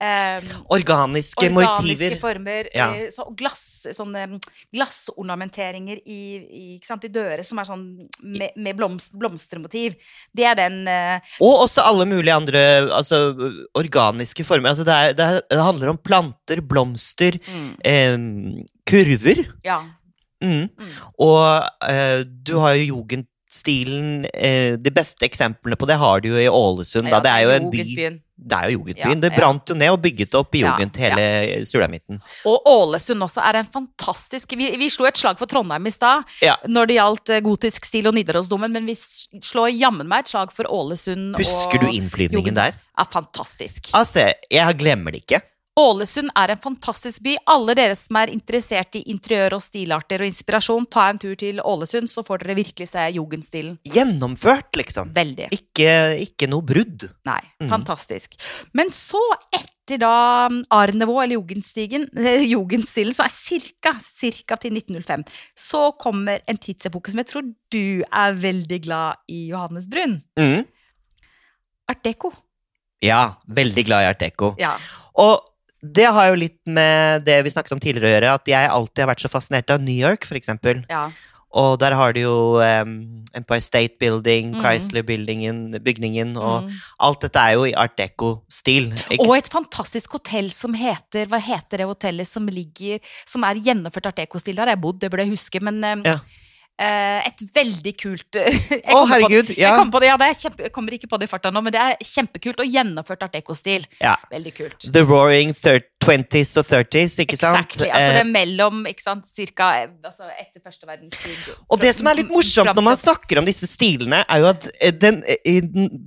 em, 0.00 0.47
Organiske, 0.73 1.47
Organiske 1.47 1.50
motiver. 1.52 2.16
former. 2.21 2.69
Ja. 2.75 2.88
eh, 2.95 3.11
Så 3.12 3.26
glass, 3.37 3.87
sånne 3.97 4.26
mm, 4.33 4.38
glassornamenteringer 4.76 6.00
i, 6.07 6.21
i, 6.40 6.80
i 6.80 7.12
dører 7.12 7.45
som 7.47 7.61
er 7.61 7.69
sånn 7.69 7.85
med, 8.23 8.50
med 8.57 8.78
blomst, 8.78 9.12
blomstermotiv. 9.19 9.97
Det 10.33 10.47
er 10.49 10.59
den 10.59 10.83
eh, 10.88 11.21
Og 11.40 11.66
også 11.66 11.85
alle 11.87 12.07
mulige 12.09 12.35
andre 12.35 12.64
altså, 12.90 13.35
organiske 13.78 14.45
former. 14.45 14.73
Altså, 14.73 14.85
det, 14.88 14.92
er, 14.97 15.16
det, 15.19 15.25
er, 15.28 15.47
det 15.50 15.62
handler 15.62 15.95
om 15.95 15.99
planter, 16.02 16.61
blomster, 16.61 17.38
em, 17.85 18.64
kurver. 18.88 19.47
Ja. 19.66 19.83
Mm. 20.40 20.71
Mm. 20.73 20.92
Og 21.21 21.42
eh, 21.85 22.23
du 22.25 22.57
har 22.62 22.78
jo 22.78 23.02
jugendstilen 23.50 24.26
eh, 24.35 24.76
De 24.78 24.90
beste 24.90 25.25
eksemplene 25.26 25.76
på 25.76 25.87
det 25.88 25.97
har 25.99 26.21
du 26.21 26.28
jo 26.28 26.38
i 26.38 26.49
Ålesund. 26.49 27.09
ja. 27.09 27.21
Det 27.21 27.30
er 27.30 27.42
jo 27.45 27.50
en 27.50 27.71
by 27.71 28.21
Det 28.40 28.57
er 28.57 28.71
jo 28.71 28.78
jugendbyen. 28.78 29.21
Ja, 29.21 29.28
det 29.28 29.33
brant 29.37 29.69
jo 29.69 29.75
ned 29.76 29.90
og 29.92 30.00
bygget 30.00 30.35
opp 30.35 30.54
i 30.54 30.62
Ja, 30.62 30.73
jugend 30.76 30.97
hele 30.97 31.64
Sulamitten. 31.66 32.21
Og 32.47 32.62
Ålesund 32.66 33.21
også 33.23 33.42
er 33.45 33.59
en 33.61 33.66
fantastisk 33.66 34.52
Vi, 34.57 34.71
vi 34.80 34.88
slo 34.88 35.07
et 35.07 35.16
slag 35.16 35.38
for 35.38 35.47
Trondheim 35.47 35.87
i 35.87 35.90
stad 35.90 36.25
Ja. 36.42 36.57
når 36.66 36.87
det 36.87 36.97
gjaldt 36.97 37.28
eh, 37.30 37.40
gotisk 37.45 37.85
stil 37.85 38.07
og 38.09 38.14
Nidarosdomen, 38.14 38.73
men 38.73 38.87
vi 38.87 38.97
slår 38.97 39.75
jammen 39.76 40.09
meg 40.09 40.25
et 40.25 40.28
slag 40.33 40.52
for 40.52 40.64
Ålesund 40.71 41.37
Husker 41.37 41.80
du 41.83 41.88
innflyvningen 41.90 42.54
der? 42.57 42.78
Ja, 42.97 43.04
fantastisk. 43.09 43.90
Altså, 43.97 44.30
jeg 44.50 44.76
glemmer 44.76 45.12
det 45.12 45.23
ikke. 45.25 45.40
Ålesund 45.79 46.33
er 46.37 46.50
en 46.53 46.59
fantastisk 46.61 47.23
by. 47.25 47.37
Alle 47.49 47.75
dere 47.79 47.95
som 47.97 48.17
er 48.21 48.33
interessert 48.35 48.97
i 48.99 49.05
interiør 49.12 49.55
og 49.57 49.62
stilarter 49.65 50.21
og 50.25 50.29
inspirasjon, 50.29 50.87
ta 50.91 51.07
en 51.12 51.21
tur 51.23 51.37
til 51.39 51.61
Ålesund, 51.62 52.11
så 52.11 52.25
får 52.27 52.43
dere 52.43 52.57
virkelig 52.59 52.89
se 52.91 53.05
jugendstilen. 53.15 53.77
Gjennomført, 53.87 54.75
liksom. 54.77 55.12
Veldig. 55.17 55.47
Ikke, 55.55 55.93
ikke 56.27 56.49
noe 56.50 56.67
brudd. 56.67 57.07
Nei, 57.29 57.41
Mm. 57.61 57.69
fantastisk. 57.69 58.35
Men 58.75 58.91
så, 58.91 59.21
etter 59.53 59.99
da 60.00 60.49
Arnevå, 60.73 61.23
eller 61.23 61.37
jugendstigen, 61.39 62.09
jugendstilen, 62.55 63.12
som 63.15 63.27
er 63.27 63.35
cirka, 63.35 63.95
cirka 64.21 64.57
til 64.61 64.73
1905, 64.75 65.25
så 65.57 65.93
kommer 66.00 66.41
en 66.49 66.59
tidsepoke 66.59 67.11
som 67.12 67.19
jeg 67.23 67.27
tror 67.31 67.47
du 67.71 68.03
er 68.11 68.33
veldig 68.33 68.81
glad 68.83 69.17
i, 69.29 69.47
Johannes 69.53 69.87
Brun. 69.89 70.19
Mm. 70.39 70.65
Art 71.89 72.03
deco. 72.05 72.33
Ja, 73.03 73.37
veldig 73.49 73.85
glad 73.87 74.03
i 74.05 74.11
art 74.11 74.21
deco. 74.21 74.55
Ja. 74.61 74.75
Og 75.21 75.47
det 75.82 76.06
har 76.12 76.28
jo 76.30 76.34
litt 76.42 76.58
med 76.66 77.25
det 77.25 77.42
vi 77.44 77.50
snakket 77.50 77.72
om 77.72 77.80
tidligere 77.80 78.06
å 78.08 78.14
gjøre, 78.14 78.34
at 78.34 78.46
jeg 78.52 78.70
alltid 78.70 78.99
har 79.04 79.10
vært 79.14 79.25
så 79.25 79.30
fascinert 79.32 79.70
av 79.70 79.80
New 79.80 79.96
York, 79.96 80.25
eksempel. 80.37 80.84
ja. 80.90 81.10
Og 81.52 81.80
der 81.80 81.96
har 81.99 82.12
du 82.14 82.20
jo 82.20 82.34
um, 82.62 83.25
Empire 83.34 83.60
State 83.60 83.96
Building, 83.99 84.52
Mm. 84.54 84.60
Chrysler-bygningen, 84.62 85.82
bygningen, 85.82 86.37
og 86.38 86.68
Mm. 86.68 86.76
alt 87.00 87.20
dette 87.20 87.40
er 87.42 87.52
jo 87.56 87.64
i 87.66 87.75
art 87.75 87.96
deco-stil. 87.96 88.92
Og 89.18 89.37
et 89.37 89.49
fantastisk 89.50 90.12
hotell 90.12 90.49
som 90.50 90.75
heter 90.75 91.26
Hva 91.26 91.40
heter 91.42 91.78
det 91.78 91.87
hotellet 91.90 92.28
som 92.28 92.46
ligger 92.46 93.00
Som 93.26 93.42
er 93.42 93.54
gjennomført 93.56 94.06
art 94.06 94.16
deco-stil? 94.22 94.54
Der 94.54 94.62
har 94.66 94.76
jeg 94.76 94.80
bodd, 94.80 95.00
det 95.00 95.10
burde 95.10 95.25
jeg 95.26 95.34
huske, 95.34 95.60
men 95.60 95.82
um, 95.82 96.02
Ja. 96.06 96.20
Eh, 96.80 97.20
Et 97.28 97.42
veldig 97.54 97.92
kult 98.00 98.38
eh, 98.40 98.56
jeg 98.70 98.94
Å, 98.96 99.04
herregud! 99.10 99.52
Jeg, 99.52 99.58
Ja. 99.60 99.75
kommer 99.76 99.92
på 99.92 100.00
det, 100.02 100.08
ja, 100.10 100.16
det 100.20 100.30
kjempe, 100.40 100.64
jeg 100.66 100.72
kommer 100.75 100.96
ikke 100.96 101.10
på 101.12 101.18
det 101.20 101.28
i 101.28 101.32
farta 101.34 101.52
nå, 101.52 101.62
men 101.66 101.75
det 101.76 101.80
er 101.84 101.96
kjempekult 102.08 102.62
og 102.64 102.72
gjennomført 102.76 103.22
art 103.26 103.34
deco-stil. 103.37 103.84
ja. 104.00 104.16
Veldig 104.32 104.52
kult. 104.56 104.88
The 104.94 105.02
Roaring 105.04 105.52
20s 105.54 106.52
og 106.62 106.66
30s, 106.70 107.18
ikke 107.26 107.37
sant? 107.37 107.58
Exactly. 107.60 107.88
Altså 107.90 108.12
det 108.14 108.20
Eh, 108.20 108.25
er 108.25 108.30
mellom, 108.32 108.84
ikke 108.88 109.04
sant, 109.04 109.26
cirka 109.28 109.66
altså 109.84 110.28
etter 110.32 110.62
første 110.64 110.87
verdenskrig. 110.88 111.37
og 111.68 111.80
det 111.82 111.92
som 111.94 112.06
er 112.08 112.14
litt 112.22 112.30
morsomt 112.32 112.72
når 112.75 112.87
man 112.87 112.96
snakker 112.96 113.38
om 113.42 113.44
disse 113.49 113.68
stilene, 113.68 114.22
er 114.28 114.40
jo 114.40 114.49
at 114.54 114.68
den, 115.00 115.20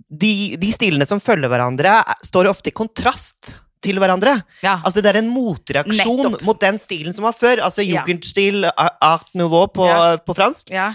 de, 0.10 0.34
de 0.58 0.72
stilene 0.74 1.06
som 1.10 1.22
følger 1.24 1.52
hverandre, 1.52 2.00
er- 2.02 2.26
står 2.26 2.50
ofte 2.50 2.72
i 2.74 2.76
kontrast 2.76 3.54
til 3.84 4.00
hverandre. 4.02 4.38
Ja. 4.64 4.78
Altså 4.82 5.02
Det 5.04 5.12
er 5.14 5.20
en 5.22 5.30
motreaksjon 5.34 6.22
Nettopp. 6.24 6.44
mot 6.48 6.60
den 6.64 6.80
stilen 6.82 7.14
som 7.16 7.28
var 7.28 7.36
før. 7.38 7.62
Altså 7.68 7.84
Jugendstil, 7.86 8.64
ja. 8.70 8.90
art 9.04 9.28
nouveau 9.36 9.68
på, 9.68 9.86
Ja. 9.88 10.16
på 10.18 10.36
fransk. 10.38 10.72
ja. 10.74 10.94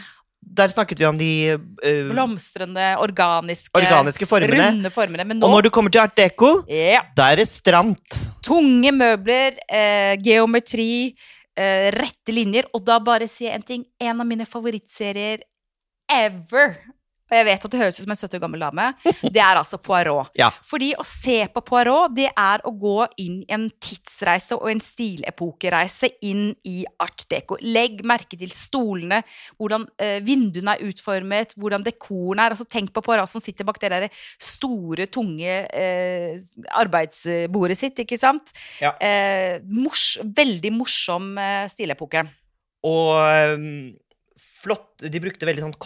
Der 0.48 0.70
snakket 0.72 0.98
vi 0.98 1.04
om 1.04 1.18
de 1.18 1.26
uh, 1.58 2.08
Blomstrende, 2.08 2.84
organiske, 3.02 3.68
organiske 3.76 4.24
formene. 4.26 4.70
runde 4.70 4.90
formene. 4.90 5.26
Men 5.26 5.38
nå 5.40 5.44
Og 5.44 5.52
når 5.58 5.66
du 5.66 5.70
kommer 5.74 5.92
til 5.92 6.00
art 6.00 6.14
deco, 6.16 6.62
ja. 6.70 7.02
da 7.14 7.26
er 7.34 7.36
det 7.42 7.48
stramt. 7.50 8.16
Tunge 8.42 8.90
møbler, 8.96 9.58
eh, 9.68 10.14
geometri, 10.24 11.12
eh, 11.58 11.90
rette 11.92 12.32
linjer. 12.32 12.64
Og 12.72 12.80
da 12.86 12.96
bare 12.98 13.28
si 13.28 13.46
en 13.50 13.60
ting. 13.60 13.84
En 14.00 14.20
av 14.22 14.26
mine 14.26 14.46
favorittserier 14.48 15.42
ever. 16.10 16.76
Og 17.28 17.36
jeg 17.36 17.46
vet 17.48 17.66
at 17.66 17.74
det 17.74 17.80
høres 17.80 17.98
ut 17.98 18.04
som 18.04 18.14
en 18.14 18.20
70 18.20 18.38
år 18.38 18.42
gammel 18.44 18.64
dame. 18.64 18.86
Det 19.34 19.42
er 19.42 19.58
altså 19.60 19.78
Poirot. 19.82 20.32
Ja. 20.38 20.48
Fordi 20.64 20.90
å 20.98 21.04
se 21.06 21.40
på 21.52 21.62
Poirot, 21.66 22.14
det 22.16 22.28
er 22.30 22.62
å 22.66 22.72
gå 22.76 22.96
inn 23.20 23.42
i 23.42 23.52
en 23.54 23.66
tidsreise 23.82 24.56
og 24.56 24.70
en 24.70 24.80
stilepokereise 24.82 26.10
inn 26.26 26.50
i 26.68 26.82
art 27.02 27.26
deco. 27.30 27.58
Legg 27.60 28.00
merke 28.08 28.38
til 28.38 28.50
stolene, 28.54 29.20
hvordan 29.60 29.84
eh, 30.00 30.18
vinduene 30.24 30.76
er 30.76 30.88
utformet, 30.88 31.54
hvordan 31.60 31.84
dekoren 31.86 32.42
er. 32.44 32.56
Altså 32.56 32.68
Tenk 32.68 32.92
på 32.96 33.04
Poirot 33.04 33.30
som 33.30 33.42
sitter 33.44 33.68
bak 33.68 33.80
det 33.82 33.92
der 33.92 34.08
store, 34.40 35.08
tunge 35.12 35.60
eh, 35.68 36.40
arbeidsbordet 36.80 37.78
sitt, 37.78 38.04
ikke 38.04 38.18
sant? 38.20 38.52
Ja. 38.82 38.94
Eh, 39.02 39.60
mors, 39.68 40.16
veldig 40.24 40.74
morsom 40.74 41.34
eh, 41.40 41.66
stilepoke. 41.72 42.24
Og 42.86 43.58
um, 43.58 43.90
flott 44.38 45.02
De 45.02 45.22
brukte 45.22 45.48
veldig 45.48 45.64
sånn 45.64 45.78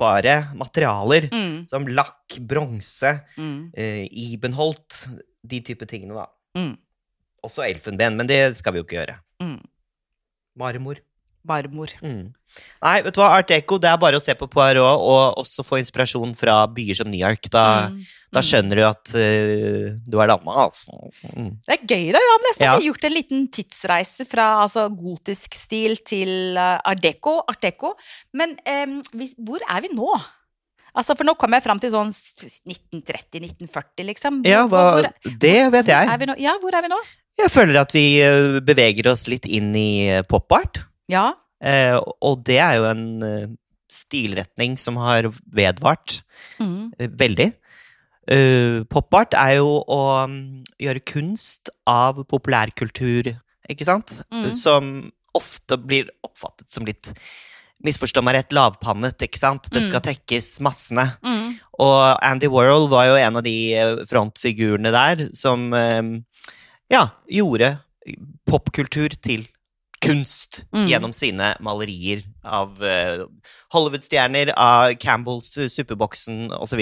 kostbare 0.00 0.54
materialer. 0.56 1.28
Mm, 1.32 1.68
Som 1.68 1.86
lakk, 1.88 2.38
bronse, 2.40 3.20
mm, 3.36 3.72
eh, 3.76 4.06
Ibenholt. 4.10 5.06
De 5.42 5.60
type 5.60 5.86
tingene, 5.86 6.14
da. 6.14 6.26
mm. 6.56 6.76
Også 7.42 7.62
elfenben, 7.64 8.16
men 8.16 8.26
det 8.28 8.56
skal 8.58 8.72
vi 8.74 8.78
jo 8.80 8.84
ikke 8.84 8.98
gjøre. 8.98 9.14
Mm. 9.40 9.60
Marmor. 10.56 10.96
Marmor. 11.46 11.88
Mm. 12.02 12.32
Nei, 12.82 12.96
vet 13.06 13.14
du 13.14 13.20
hva, 13.20 13.28
Art 13.38 13.46
Deco 13.48 13.78
det 13.78 13.88
er 13.92 13.98
bare 14.02 14.18
å 14.18 14.22
se 14.22 14.34
på 14.34 14.48
Poirot 14.50 14.82
og 15.06 15.38
også 15.44 15.62
få 15.64 15.78
inspirasjon 15.80 16.32
fra 16.36 16.64
byer 16.66 16.98
som 16.98 17.10
New 17.10 17.20
York. 17.20 17.46
Da, 17.50 17.62
Mm. 17.90 18.00
da 18.32 18.40
skjønner 18.42 18.76
du 18.76 18.82
at 18.88 19.12
uh, 19.14 19.94
du 20.06 20.18
er 20.20 20.26
dama, 20.32 20.56
altså. 20.66 20.90
Mm. 21.36 21.52
Det 21.66 21.76
er 21.76 21.86
gøy 21.86 22.10
da, 22.12 22.20
Johan. 22.26 22.44
Nesten 22.48 22.64
Ja. 22.66 22.72
har 22.74 22.84
gjort 22.88 23.04
en 23.08 23.14
liten 23.14 23.46
tidsreise 23.54 24.26
fra 24.28 24.48
altså, 24.64 24.88
gotisk 24.90 25.54
stil 25.54 25.96
til 26.04 26.58
uh, 26.58 26.78
art 26.84 27.00
deco. 27.02 27.38
Art 27.48 27.60
deco. 27.62 27.94
Men 28.34 28.56
um, 28.66 29.00
vi, 29.14 29.30
hvor 29.38 29.60
er 29.68 29.80
vi 29.86 29.94
nå? 29.94 30.10
Altså, 30.90 31.14
For 31.14 31.22
nå 31.24 31.36
kommer 31.38 31.60
jeg 31.60 31.68
fram 31.68 31.78
til 31.78 31.92
sånn 31.94 32.10
1930-1940, 32.10 34.04
liksom. 34.10 34.40
Ja, 34.46 34.64
hva, 34.66 34.84
hvor- 34.98 35.38
det 35.38 35.70
vet 35.72 35.86
jeg. 35.86 36.36
Ja, 36.42 36.56
hvor 36.60 36.74
er 36.74 36.82
vi 36.82 36.88
nå? 36.92 36.98
Jeg 37.40 37.48
føler 37.54 37.80
at 37.80 37.92
vi 37.94 38.20
eh, 38.20 38.58
beveger 38.60 39.06
oss 39.12 39.26
litt 39.30 39.46
inn 39.46 39.70
i 39.78 40.08
eh, 40.10 40.22
pop-art. 40.28 40.82
Ja. 41.10 41.32
Eh, 41.60 41.96
og 42.24 42.44
det 42.48 42.58
er 42.62 42.78
jo 42.78 42.86
en 42.88 43.04
eh, 43.26 43.48
stilretning 43.90 44.78
som 44.80 45.00
har 45.02 45.28
vedvart 45.52 46.20
Mm. 46.60 46.92
eh, 46.98 47.08
veldig. 47.08 47.52
Uh, 48.30 48.84
pop-art 48.86 49.34
er 49.34 49.56
jo 49.58 49.80
å 49.90 50.00
mm, 50.28 50.62
gjøre 50.78 51.00
kunst 51.08 51.70
av 51.88 52.20
populærkultur, 52.30 53.32
ikke 53.68 53.86
sant? 53.88 54.12
Mm. 54.30 54.52
Som 54.54 54.90
ofte 55.34 55.78
blir 55.80 56.12
oppfattet 56.22 56.70
som 56.70 56.86
litt 56.86 57.12
Misforstå 57.80 58.20
meg 58.20 58.34
rett, 58.36 58.50
lavpannet, 58.52 59.16
ikke 59.24 59.40
sant? 59.40 59.70
Det 59.72 59.80
skal 59.86 60.02
tekkes 60.04 60.58
massene. 60.60 61.06
Mm. 61.24 61.54
Og 61.80 62.02
Andy 62.20 62.50
Warhol 62.52 62.90
var 62.92 63.06
jo 63.08 63.14
en 63.16 63.38
av 63.40 63.42
de 63.46 63.54
frontfigurene 64.04 64.92
der 64.92 65.22
som 65.32 65.70
ja, 66.92 67.06
gjorde 67.24 67.70
popkultur 68.44 69.16
til 69.24 69.46
kunst 70.00 70.64
Mm. 70.72 70.86
gjennom 70.88 71.12
sine 71.12 71.54
malerier 71.60 72.22
av 72.44 72.78
uh, 72.80 73.26
Hollywood-stjerner, 73.74 74.54
av 74.56 74.94
Campbells 74.98 75.56
uh, 75.58 75.66
Suppeboksen 75.68 76.48
osv. 76.56 76.80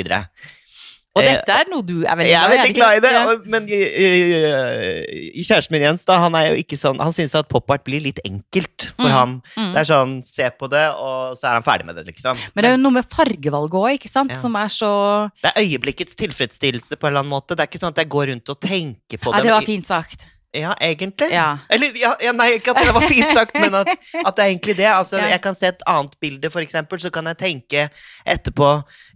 Og 1.16 1.24
Eh, 1.24 1.32
dette 1.34 1.50
er 1.50 1.64
noe 1.70 1.82
du 1.82 2.04
er 2.06 2.14
veldig 2.14 2.30
Jeg 2.30 2.44
er 2.44 2.50
veldig 2.52 2.74
glad 2.76 2.96
i 2.96 3.00
det, 3.02 3.10
Ja. 3.10 3.36
men 3.50 3.66
kjæresten 3.66 5.72
min 5.74 5.82
Jens, 5.82 6.04
da, 6.06 6.18
han 6.22 6.34
er 6.38 6.50
jo 6.52 6.58
ikke 6.62 6.76
sånn 6.78 7.00
Han 7.02 7.12
syns 7.16 7.34
at 7.38 7.48
pop-art 7.50 7.82
blir 7.86 8.00
litt 8.04 8.20
enkelt 8.24 8.90
for 8.94 9.08
Mm, 9.08 9.12
ham. 9.16 9.32
mm. 9.56 9.72
Det 9.74 9.80
er 9.80 9.84
sånn, 9.88 10.12
se 10.22 10.50
på 10.50 10.68
det, 10.70 10.84
og 10.94 11.34
så 11.38 11.48
er 11.50 11.54
han 11.58 11.62
ferdig 11.66 11.86
med 11.86 11.96
det, 11.96 12.06
liksom. 12.06 12.36
Men 12.54 12.62
det 12.62 12.68
er 12.70 12.76
jo 12.76 12.82
noe 12.82 12.92
med 13.00 13.08
fargevalget 13.10 13.74
òg, 13.80 13.90
ikke 13.98 14.08
sant? 14.10 14.30
Ja. 14.30 14.36
Som 14.38 14.54
er 14.56 14.68
så 14.68 15.30
Det 15.42 15.50
er 15.54 15.62
øyeblikkets 15.62 16.14
tilfredsstillelse 16.14 16.96
på 16.98 17.06
en 17.06 17.12
eller 17.16 17.20
annen 17.24 17.32
måte. 17.34 17.56
Det 17.56 17.60
er 17.60 17.66
ikke 17.66 17.80
sånn 17.82 17.90
at 17.94 17.98
jeg 18.04 18.08
går 18.08 18.26
rundt 18.32 18.48
og 18.48 18.60
tenker 18.60 19.18
på 19.18 19.32
Ja, 19.32 19.36
det. 19.38 19.42
det 19.44 19.52
var 19.52 19.62
fint 19.62 19.86
sagt. 19.86 20.26
Ja, 20.56 20.72
egentlig. 20.80 21.28
Ja. 21.32 21.58
Eller, 21.68 21.92
ja, 22.00 22.14
ja, 22.24 22.32
nei, 22.32 22.54
ikke 22.56 22.72
at 22.72 22.80
det 22.80 22.92
var 22.96 23.04
fint 23.04 23.34
sagt, 23.36 23.56
men 23.60 23.74
at, 23.76 23.90
at 24.26 24.36
det 24.38 24.44
er 24.44 24.48
egentlig 24.48 24.76
det. 24.78 24.88
Altså. 24.88 25.20
Jeg 25.20 25.42
kan 25.44 25.56
se 25.56 25.68
et 25.68 25.84
annet 25.90 26.14
bilde, 26.22 26.50
for 26.52 26.64
eksempel, 26.64 27.00
så 27.02 27.10
kan 27.12 27.28
jeg 27.28 27.40
tenke 27.42 27.84
etterpå 28.24 28.70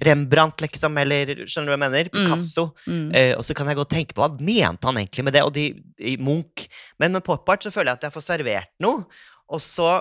Rembrandt, 0.04 0.60
liksom, 0.64 0.98
eller 1.00 1.32
skjønner 1.46 1.70
du 1.70 1.72
hva 1.72 1.78
jeg 1.78 1.84
mener? 1.86 2.10
Picasso. 2.12 2.66
Mm. 2.84 3.06
Eh, 3.16 3.32
og 3.38 3.46
så 3.48 3.56
kan 3.56 3.70
jeg 3.70 3.80
gå 3.80 3.86
og 3.86 3.92
tenke 3.94 4.16
på 4.16 4.24
hva 4.24 4.30
mente 4.36 4.90
han 4.90 5.00
egentlig 5.00 5.26
med 5.28 5.36
det, 5.38 5.44
og 5.48 5.54
de, 5.56 5.70
i 6.04 6.18
Munch. 6.20 6.66
Men 7.00 7.16
med 7.16 7.24
pop-art 7.24 7.64
så 7.64 7.72
føler 7.72 7.94
jeg 7.94 8.02
at 8.02 8.08
jeg 8.10 8.16
får 8.18 8.28
servert 8.28 8.72
noe, 8.84 9.06
og 9.52 9.60
så 9.60 9.98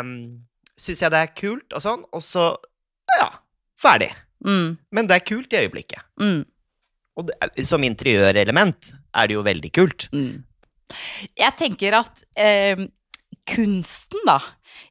um, 0.00 0.14
syns 0.80 1.04
jeg 1.04 1.12
det 1.12 1.20
er 1.20 1.36
kult, 1.36 1.68
og 1.76 1.84
sånn, 1.84 2.08
og 2.08 2.24
så 2.24 2.50
ja, 3.18 3.30
ferdig. 3.80 4.12
Mm. 4.46 4.78
Men 4.96 5.08
det 5.08 5.20
er 5.20 5.28
kult 5.28 5.52
i 5.52 5.60
øyeblikket. 5.60 6.08
Mm. 6.20 6.44
Og 7.20 7.28
det, 7.28 7.66
som 7.68 7.84
interiørelement 7.84 8.94
er 9.12 9.28
det 9.28 9.36
jo 9.36 9.44
veldig 9.44 9.70
kult. 9.76 10.08
Mm. 10.14 10.40
Jeg 11.38 11.56
tenker 11.58 11.98
at 12.00 12.24
eh, 12.38 12.86
kunsten, 13.50 14.22
da, 14.28 14.38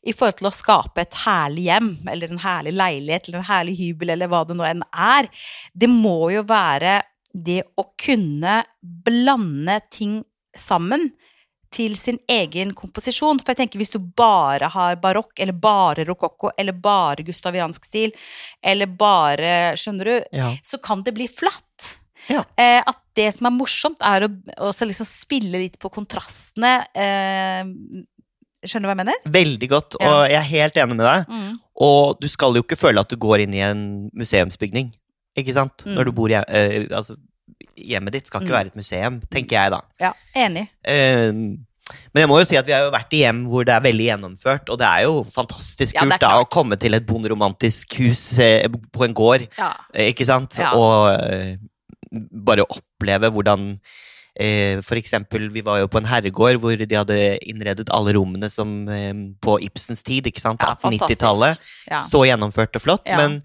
i 0.03 0.13
forhold 0.15 0.39
til 0.39 0.49
å 0.49 0.55
skape 0.55 1.03
et 1.03 1.21
herlig 1.25 1.67
hjem, 1.69 1.93
eller 2.12 2.33
en 2.33 2.43
herlig 2.43 2.75
leilighet, 2.75 3.29
eller 3.29 3.41
en 3.41 3.49
herlig 3.51 3.77
hybel, 3.79 4.13
eller 4.15 4.31
hva 4.31 4.43
det 4.47 4.57
nå 4.57 4.67
enn 4.67 4.83
er, 4.89 5.29
det 5.73 5.89
må 5.91 6.31
jo 6.33 6.43
være 6.49 6.99
det 7.33 7.62
å 7.77 7.85
kunne 7.99 8.62
blande 8.81 9.79
ting 9.93 10.21
sammen 10.57 11.12
til 11.73 11.93
sin 11.97 12.17
egen 12.29 12.73
komposisjon. 12.77 13.39
For 13.41 13.53
jeg 13.53 13.62
tenker 13.62 13.81
hvis 13.81 13.93
du 13.93 13.99
bare 14.01 14.71
har 14.73 14.99
barokk, 15.01 15.35
eller 15.38 15.53
bare 15.53 16.05
rokokko, 16.07 16.53
eller 16.57 16.73
bare 16.73 17.25
gustaviansk 17.27 17.85
stil, 17.85 18.15
eller 18.62 18.89
bare 18.99 19.75
Skjønner 19.79 20.09
du? 20.09 20.15
Ja. 20.41 20.51
så 20.65 20.81
kan 20.81 21.05
det 21.05 21.15
bli 21.17 21.29
flatt. 21.29 21.99
Ja. 22.27 22.43
Eh, 22.60 22.82
at 22.86 22.99
det 23.15 23.34
som 23.34 23.47
er 23.47 23.55
morsomt, 23.55 23.97
er 24.01 24.27
å 24.27 24.71
liksom 24.73 25.08
spille 25.08 25.60
litt 25.63 25.79
på 25.79 25.89
kontrastene. 25.91 26.86
Eh, 26.93 27.63
skjønner 28.67 28.84
du 28.84 28.89
hva 28.89 28.95
jeg 28.97 29.01
mener? 29.05 29.21
Veldig 29.25 29.69
godt, 29.71 29.95
Ja. 30.01 30.10
og 30.12 30.27
jeg 30.29 30.36
er 30.41 30.49
helt 30.51 30.73
enig 30.75 30.95
med 30.99 31.05
deg. 31.08 31.39
Og 31.79 32.19
du 32.19 32.27
skal 32.27 32.53
jo 32.53 32.62
ikke 32.63 32.77
føle 32.77 32.99
at 32.99 33.10
du 33.10 33.15
går 33.15 33.41
inn 33.45 33.53
i 33.55 33.63
en 33.63 34.10
museumsbygning, 34.13 34.91
ikke 35.38 35.53
sant? 35.55 35.86
Mm. 35.86 35.95
Når 35.95 36.05
du 36.05 36.12
bor 36.12 36.27
hjemme, 36.27 36.45
eh, 36.49 36.88
altså, 36.91 37.15
hjemmet 37.77 38.12
ditt 38.12 38.27
skal 38.27 38.41
ikke 38.41 38.51
Mm. 38.51 38.58
være 38.60 38.67
et 38.67 38.75
museum, 38.75 39.21
tenker 39.32 39.55
jeg 39.55 39.71
da. 39.71 39.82
Ja, 39.99 40.13
enig. 40.36 40.67
Eh, 40.84 41.32
men 42.13 42.21
jeg 42.21 42.27
må 42.29 42.38
jo 42.38 42.45
si 42.45 42.55
at 42.58 42.65
vi 42.67 42.73
har 42.73 42.82
jo 42.84 42.91
vært 42.91 43.13
i 43.13 43.21
hjem 43.23 43.47
hvor 43.47 43.63
det 43.65 43.73
er 43.73 43.82
veldig 43.82 44.05
gjennomført, 44.12 44.69
og 44.69 44.77
det 44.77 44.86
er 44.86 45.01
jo 45.08 45.23
fantastisk 45.23 45.95
kult 45.97 46.12
ja, 46.12 46.17
da, 46.19 46.39
å 46.43 46.49
komme 46.49 46.77
til 46.77 46.93
et 46.93 47.05
bonderomantisk 47.08 47.95
hus 47.97 48.38
eh, 48.39 48.67
på 48.67 49.05
en 49.05 49.13
gård, 49.13 49.47
Ja. 49.58 49.73
eh, 49.93 50.12
ikke 50.13 50.25
sant? 50.25 50.53
Ja. 50.60 50.73
Og 50.75 51.60
bare 52.12 52.65
oppleve 52.65 53.32
hvordan 53.34 53.72
eh, 54.39 54.80
For 54.86 55.00
eksempel, 55.00 55.50
vi 55.54 55.63
var 55.65 55.82
jo 55.84 55.89
på 55.91 56.02
en 56.02 56.10
herregård 56.10 56.62
hvor 56.62 56.78
de 56.80 57.00
hadde 57.00 57.17
innredet 57.50 57.89
alle 57.93 58.15
rommene 58.17 58.50
som 58.52 58.84
eh, 58.89 59.13
på 59.41 59.60
Ibsens 59.65 60.06
tid, 60.06 60.30
ikke 60.30 60.43
sant? 60.43 60.63
Ja, 60.63 60.76
1890-tallet. 60.78 61.67
Ja. 61.89 62.04
Så 62.06 62.24
gjennomført 62.28 62.80
og 62.80 62.86
flott. 62.86 63.10
Ja. 63.10 63.19
Men 63.22 63.41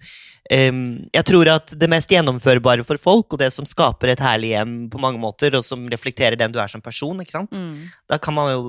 eh, 0.49 0.71
jeg 1.15 1.27
tror 1.31 1.51
at 1.57 1.75
det 1.75 1.91
mest 1.91 2.11
gjennomførbare 2.13 2.87
for 2.87 3.01
folk, 3.01 3.27
og 3.33 3.43
det 3.43 3.51
som 3.55 3.67
skaper 3.69 4.13
et 4.13 4.23
herlig 4.23 4.55
hjem 4.55 4.79
på 4.93 5.01
mange 5.01 5.21
måter, 5.21 5.57
og 5.59 5.67
som 5.67 5.85
reflekterer 5.91 6.39
den 6.39 6.55
du 6.55 6.61
er 6.63 6.71
som 6.71 6.83
person, 6.85 7.21
ikke 7.21 7.37
sant? 7.37 7.53
Mm. 7.53 7.85
da 8.09 8.21
kan 8.21 8.35
man 8.37 8.51
jo 8.53 8.65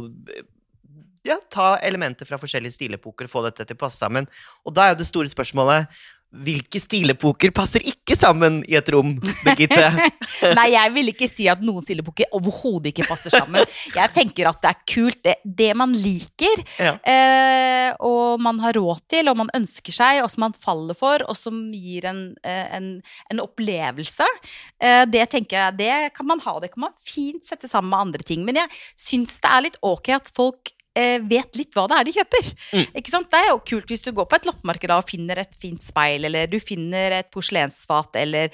ja, 1.26 1.36
ta 1.50 1.76
elementer 1.82 2.28
fra 2.28 2.38
forskjellige 2.40 2.76
stilepoker 2.76 3.26
og 3.26 3.32
få 3.32 3.42
dette 3.46 3.66
til 3.66 3.76
å 3.76 3.80
passe 3.80 3.98
sammen. 4.00 4.28
Og 4.66 4.74
da 4.76 4.86
er 4.86 4.94
jo 4.94 5.00
det 5.00 5.08
store 5.08 5.30
spørsmålet 5.32 5.90
hvilke 6.36 6.80
stilepoker 6.82 7.52
passer 7.54 7.80
ikke 7.86 8.16
sammen 8.18 8.58
i 8.68 8.74
et 8.76 8.88
rom, 8.92 9.14
Birgitte? 9.44 9.86
Nei, 10.58 10.66
jeg 10.74 10.92
vil 10.92 11.10
ikke 11.12 11.28
si 11.30 11.46
at 11.48 11.62
noen 11.64 11.84
stilepoker 11.84 12.28
overhodet 12.36 12.90
ikke 12.92 13.06
passer 13.08 13.32
sammen. 13.32 13.64
Jeg 13.94 14.12
tenker 14.12 14.50
at 14.50 14.58
det 14.64 14.72
er 14.72 14.80
kult, 14.90 15.20
det, 15.24 15.36
det 15.46 15.70
man 15.78 15.94
liker, 15.96 16.60
Ja. 16.82 16.96
eh, 17.08 17.94
og 18.04 18.42
man 18.42 18.58
har 18.60 18.76
råd 18.76 19.00
til, 19.08 19.30
og 19.32 19.38
man 19.40 19.52
ønsker 19.56 19.94
seg, 19.96 20.20
og 20.24 20.30
som 20.34 20.44
man 20.48 20.56
faller 20.58 20.98
for, 20.98 21.24
og 21.30 21.38
som 21.38 21.62
gir 21.72 22.04
en, 22.10 22.22
eh, 22.44 22.66
en, 22.76 22.90
en 23.32 23.40
opplevelse. 23.46 24.26
Eh, 24.82 25.04
det 25.08 25.28
tenker 25.32 25.56
jeg, 25.62 25.78
det 25.80 25.96
kan 26.18 26.28
man 26.28 26.42
ha, 26.44 26.58
det 26.60 26.74
kan 26.74 26.88
man 26.88 26.96
fint 27.00 27.46
sette 27.48 27.70
sammen 27.70 27.94
med 27.94 28.08
andre 28.10 28.26
ting. 28.28 28.44
Men 28.44 28.60
jeg 28.60 28.74
syns 29.00 29.40
det 29.40 29.52
er 29.54 29.68
litt 29.70 29.80
ok 29.86 30.12
at 30.20 30.32
folk 30.36 30.74
vet 31.28 31.58
litt 31.58 31.76
hva 31.76 31.86
det 31.90 31.96
er 31.98 32.08
de 32.08 32.14
kjøper. 32.16 32.46
Mm. 32.72 32.86
Ikke 33.02 33.12
sant? 33.12 33.30
Det 33.32 33.40
er 33.42 33.50
jo 33.50 33.58
kult 33.72 33.92
hvis 33.92 34.04
du 34.06 34.12
går 34.16 34.28
på 34.30 34.38
et 34.38 34.48
loppemarked 34.48 34.94
og 34.94 35.08
finner 35.10 35.42
et 35.42 35.58
fint 35.60 35.82
speil, 35.84 36.24
eller 36.28 36.48
du 36.50 36.56
finner 36.62 37.18
et 37.18 37.28
porselensfat, 37.34 38.16
eller 38.22 38.52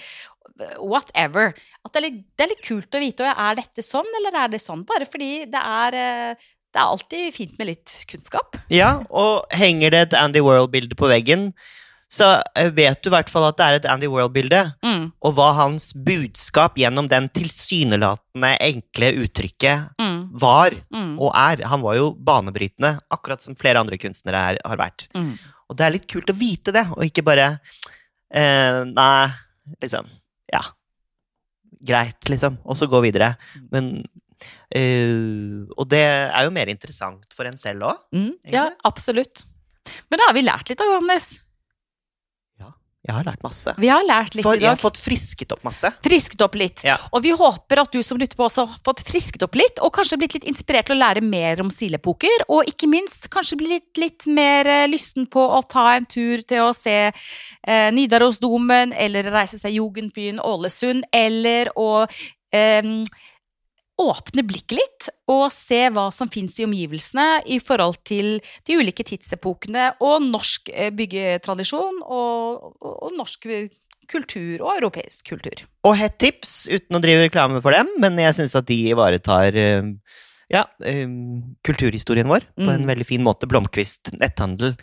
whatever. 0.79 1.53
At 1.83 1.93
det 1.93 2.01
er, 2.01 2.07
litt, 2.09 2.25
det 2.37 2.45
er 2.45 2.51
litt 2.55 2.65
kult 2.67 2.97
å 2.97 3.03
vite 3.03 3.29
er 3.33 3.59
dette 3.59 3.85
sånn, 3.85 4.09
eller 4.21 4.43
er 4.45 4.53
det 4.53 4.63
sånn? 4.63 4.85
Bare 4.89 5.09
fordi 5.09 5.45
det 5.51 5.63
er, 5.63 5.99
eh, 5.99 6.51
det 6.73 6.81
er 6.81 6.89
alltid 6.89 7.37
fint 7.37 7.55
med 7.61 7.73
litt 7.73 7.95
kunnskap. 8.11 8.59
Ja, 8.73 8.97
og 9.11 9.47
henger 9.55 9.95
det 9.95 10.03
et 10.07 10.19
Andy 10.19 10.43
World-bilde 10.45 10.99
på 10.99 11.11
veggen, 11.11 11.51
så 12.13 12.35
eh, 12.59 12.69
vet 12.77 13.01
du 13.03 13.09
i 13.09 13.15
hvert 13.15 13.33
fall 13.33 13.49
at 13.49 13.59
det 13.59 13.67
er 13.67 13.79
et 13.81 13.89
Andy 13.89 14.11
World-bilde, 14.13 14.65
Mm, 14.85 15.09
og 15.25 15.35
hva 15.39 15.53
hans 15.57 15.91
budskap 15.97 16.77
gjennom 16.81 17.09
den 17.11 17.31
tilsynelatende 17.33 18.53
enkle 18.61 19.09
uttrykket 19.25 19.97
mm, 20.01 20.12
var 20.40 20.75
mm, 20.88 21.16
og 21.21 21.31
er. 21.37 21.62
Han 21.68 21.83
var 21.85 21.97
jo 21.99 22.11
banebrytende, 22.16 22.95
akkurat 23.12 23.42
som 23.45 23.57
flere 23.59 23.83
andre 23.83 23.99
kunstnere 24.01 24.40
er, 24.53 24.61
har 24.64 24.81
vært. 24.81 25.09
mm. 25.16 25.35
Og 25.73 25.77
det 25.79 25.85
er 25.87 25.95
litt 25.95 26.09
kult 26.11 26.29
å 26.29 26.37
vite 26.37 26.73
det, 26.75 26.83
og 26.92 27.05
ikke 27.07 27.23
bare 27.25 27.47
eh, 28.33 28.83
Nei, 28.88 29.29
liksom 29.81 30.09
Ja. 30.53 30.61
Greit, 31.83 32.29
liksom. 32.29 32.59
Og 32.68 32.77
så 32.79 32.87
gå 32.87 33.01
videre. 33.03 33.33
Men 33.73 34.05
eh, 34.71 35.64
Og 35.77 35.88
det 35.90 36.03
er 36.05 36.45
jo 36.47 36.53
mer 36.55 36.71
interessant 36.71 37.33
for 37.35 37.49
en 37.49 37.57
selv 37.59 37.88
òg. 37.88 38.03
Mm, 38.14 38.35
ja, 38.53 38.68
absolutt. 38.87 39.42
Men 40.11 40.21
da 40.21 40.29
har 40.29 40.37
vi 40.37 40.45
lært 40.47 40.68
litt 40.71 40.83
av 40.85 40.92
Johannes. 40.92 41.33
Jeg 43.03 43.17
har 43.17 43.25
lært 43.27 43.41
masse. 43.43 43.73
Vi 43.83 43.88
har 43.91 44.05
lært 44.07 44.37
litt 44.38 44.47
For 44.47 44.55
i 44.55 44.62
jeg 44.62 44.71
har 44.71 44.79
fått 44.79 45.01
frisket 45.03 45.51
opp 45.55 45.65
masse. 45.67 45.91
Frisket 46.05 46.45
opp 46.45 46.55
litt. 46.55 46.85
Ja. 46.87 47.01
Og 47.11 47.25
vi 47.25 47.33
håper 47.35 47.81
at 47.83 47.91
du 47.91 47.99
som 48.07 48.21
lytter 48.21 48.38
på 48.38 48.47
også 48.47 48.69
har 48.69 48.77
fått 48.87 49.03
frisket 49.09 49.43
opp 49.43 49.59
litt, 49.59 49.81
og 49.83 49.91
kanskje 49.97 50.21
blitt 50.21 50.37
litt 50.37 50.47
inspirert 50.47 50.87
til 50.87 50.95
å 50.95 51.01
lære 51.01 51.25
mer 51.27 51.65
om 51.65 51.73
silepoker. 51.75 52.47
Og 52.47 52.71
ikke 52.71 52.87
minst 52.93 53.27
kanskje 53.35 53.59
blitt 53.59 53.99
litt 53.99 54.29
mer 54.31 54.71
eh, 54.71 54.85
lysten 54.91 55.27
på 55.27 55.43
å 55.43 55.59
ta 55.67 55.88
en 55.97 56.07
tur 56.07 56.45
til 56.47 56.62
å 56.69 56.71
se 56.79 56.97
eh, 57.11 57.88
Nidarosdomen, 57.97 58.95
eller 58.95 59.33
reise 59.35 59.59
seg 59.59 59.75
Jugendbyen 59.81 60.38
Ålesund, 60.38 61.09
eller 61.11 61.75
å 61.75 62.05
eh, 62.55 62.95
åpne 64.01 64.43
blikket 64.49 64.79
litt 64.79 65.09
og 65.31 65.47
se 65.53 65.85
hva 65.93 66.09
som 66.15 66.31
fins 66.33 66.57
i 66.59 66.65
omgivelsene 66.67 67.43
i 67.53 67.59
forhold 67.63 68.01
til 68.09 68.39
de 68.67 68.79
ulike 68.81 69.05
tidsepokene 69.07 69.93
og 70.01 70.25
norsk 70.25 70.71
eh, 70.73 70.91
byggetradisjon 70.97 72.01
og, 72.03 72.73
og, 72.81 72.93
og 73.09 73.17
norsk 73.19 73.47
kultur 74.13 74.65
og 74.65 74.75
europeisk 74.81 75.29
kultur. 75.31 75.63
Og 75.87 75.95
hett 75.97 76.19
tips, 76.21 76.67
uten 76.73 76.99
å 76.99 77.01
drive 77.05 77.29
reklame 77.29 77.61
for 77.65 77.73
dem, 77.77 77.89
men 78.03 78.19
jeg 78.21 78.35
syns 78.41 78.57
at 78.59 78.67
de 78.69 78.81
ivaretar 78.91 79.57
eh, 79.57 79.87
ja, 80.53 80.67
eh, 80.85 81.07
kulturhistorien 81.65 82.29
vår 82.29 82.45
på 82.59 82.69
en 82.69 82.83
Mm. 82.83 82.91
veldig 82.91 83.07
fin 83.09 83.23
måte. 83.25 83.49
Blomkvist 83.49 84.13
netthandel. 84.19 84.75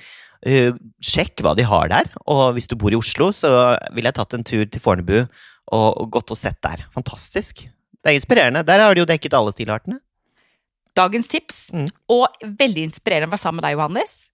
Eh, 0.48 0.72
sjekk 1.04 1.43
hva 1.43 1.52
de 1.58 1.65
har 1.67 1.89
der, 1.91 2.08
og 2.26 2.54
hvis 2.56 2.69
du 2.72 2.78
bor 2.80 2.93
i 2.95 2.98
Oslo, 2.98 3.28
så 3.36 3.76
ville 3.91 4.08
jeg 4.08 4.15
tatt 4.15 4.34
en 4.38 4.43
tur 4.48 4.63
til 4.65 4.80
Fornebu 4.82 5.17
og, 5.19 5.89
og 6.00 6.10
gått 6.15 6.32
og 6.32 6.39
sett 6.39 6.62
der. 6.63 6.86
Fantastisk. 6.95 7.67
Det 8.03 8.12
er 8.13 8.17
inspirerende. 8.19 8.63
Der 8.65 8.79
har 8.79 8.95
du 8.95 9.01
jo 9.03 9.07
dekket 9.09 9.33
alle 9.35 9.51
stilartene. 9.55 9.99
Dagens 10.95 11.27
tips, 11.31 11.57
Mm. 11.73 11.88
og 12.09 12.27
veldig 12.43 12.83
inspirerende 12.89 13.27
å 13.29 13.31
være 13.35 13.43
sammen 13.43 13.59
med 13.62 13.67
deg, 13.69 13.75
Johannes. 13.77 14.29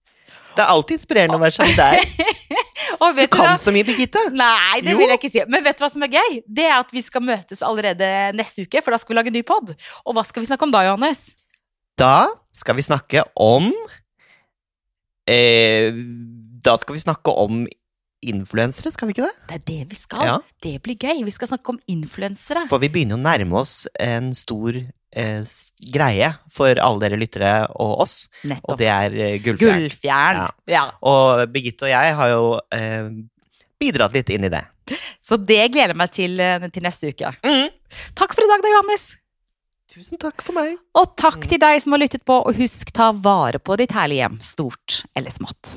Det 0.56 0.62
er 0.64 0.70
alltid 0.72 0.96
inspirerende 0.98 1.36
å 1.36 1.42
være 1.42 1.52
sammen 1.52 1.76
med 1.76 1.84
deg. 1.84 1.98
Du 2.96 3.12
vet 3.14 3.28
du 3.30 3.36
kan 3.36 3.44
hva? 3.50 3.56
så 3.60 3.72
mye, 3.74 3.84
Birgitte! 3.84 4.20
Nei, 4.32 4.80
det 4.80 4.92
Jo. 4.94 4.98
vil 4.98 5.08
jeg 5.10 5.18
ikke 5.18 5.30
si. 5.30 5.40
Men 5.50 5.62
vet 5.64 5.76
du 5.78 5.82
hva 5.84 5.88
som 5.92 6.02
er 6.06 6.08
gøy? 6.14 6.38
Det 6.48 6.64
er 6.64 6.76
at 6.78 6.90
vi 6.94 7.02
skal 7.04 7.22
møtes 7.22 7.60
allerede 7.62 8.08
neste 8.38 8.62
uke, 8.64 8.80
for 8.82 8.94
da 8.94 8.98
skal 8.98 9.12
vi 9.14 9.18
lage 9.18 9.30
en 9.32 9.36
ny 9.36 9.42
pod. 9.46 9.74
Og 10.06 10.14
hva 10.16 10.24
skal 10.24 10.42
vi 10.42 10.48
snakke 10.48 10.64
om 10.66 10.72
da, 10.74 10.82
Johannes? 10.86 11.36
Da 11.98 12.28
skal 12.56 12.76
vi 12.78 12.82
snakke 12.86 13.24
om 13.36 13.68
eh, 15.28 15.92
Da 16.66 16.76
skal 16.80 16.96
vi 16.96 17.02
snakke 17.04 17.30
om 17.36 17.66
influensere, 18.24 18.92
skal 18.94 19.08
vi 19.08 19.16
ikke 19.16 19.26
det? 19.26 19.34
Det 19.48 19.56
er 19.58 19.64
det 19.68 19.80
vi 19.90 19.98
skal. 19.98 20.24
Ja. 20.26 20.36
Det 20.62 20.76
blir 20.84 20.96
gøy. 20.96 21.24
Vi 21.26 21.34
skal 21.34 21.50
snakke 21.50 21.74
om 21.74 21.80
influensere. 21.90 22.66
For 22.70 22.82
vi 22.82 22.90
begynner 22.92 23.18
å 23.18 23.24
nærme 23.24 23.60
oss 23.60 23.74
en 24.02 24.32
stor 24.36 24.78
eh, 24.80 25.42
greie 25.94 26.30
for 26.52 26.80
alle 26.82 27.04
dere 27.04 27.20
lyttere 27.20 27.52
og 27.74 28.06
oss, 28.06 28.16
og 28.62 28.78
det 28.80 28.90
er 28.92 29.16
eh, 29.16 29.36
Gullfjern. 29.44 29.84
Gullfjern. 29.84 30.40
Ja. 30.42 30.78
Ja. 30.78 30.86
Og 31.06 31.44
Birgitte 31.52 31.88
og 31.88 31.92
jeg 31.92 32.16
har 32.20 32.32
jo 32.32 32.48
eh, 32.74 33.12
bidratt 33.80 34.16
litt 34.16 34.32
inn 34.34 34.48
i 34.48 34.52
det. 34.52 34.64
Så 35.24 35.38
det 35.40 35.62
gleder 35.74 35.94
jeg 35.94 36.00
meg 36.00 36.12
til, 36.14 36.40
eh, 36.40 36.66
til 36.72 36.84
neste 36.86 37.12
uke. 37.12 37.32
Mm. 37.46 37.70
Takk 38.18 38.36
for 38.36 38.46
i 38.46 38.50
dag, 38.50 38.64
da, 38.64 38.74
Johannes. 38.76 39.14
Tusen 39.96 40.18
takk 40.18 40.42
for 40.42 40.56
meg. 40.56 40.76
Og 40.98 41.14
takk 41.18 41.46
til 41.46 41.60
deg 41.62 41.78
som 41.82 41.94
har 41.94 42.02
lyttet 42.02 42.26
på, 42.26 42.40
og 42.42 42.58
husk 42.58 42.90
ta 42.94 43.12
vare 43.14 43.62
på 43.62 43.78
ditt 43.78 43.94
herlige 43.96 44.26
hjem, 44.26 44.40
stort 44.42 45.02
eller 45.16 45.34
smått. 45.34 45.76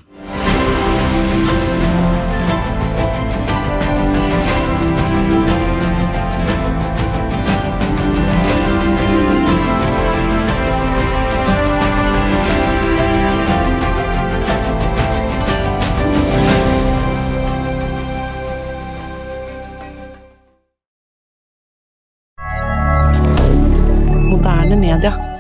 Moderne 24.40 24.78
media. 24.78 25.39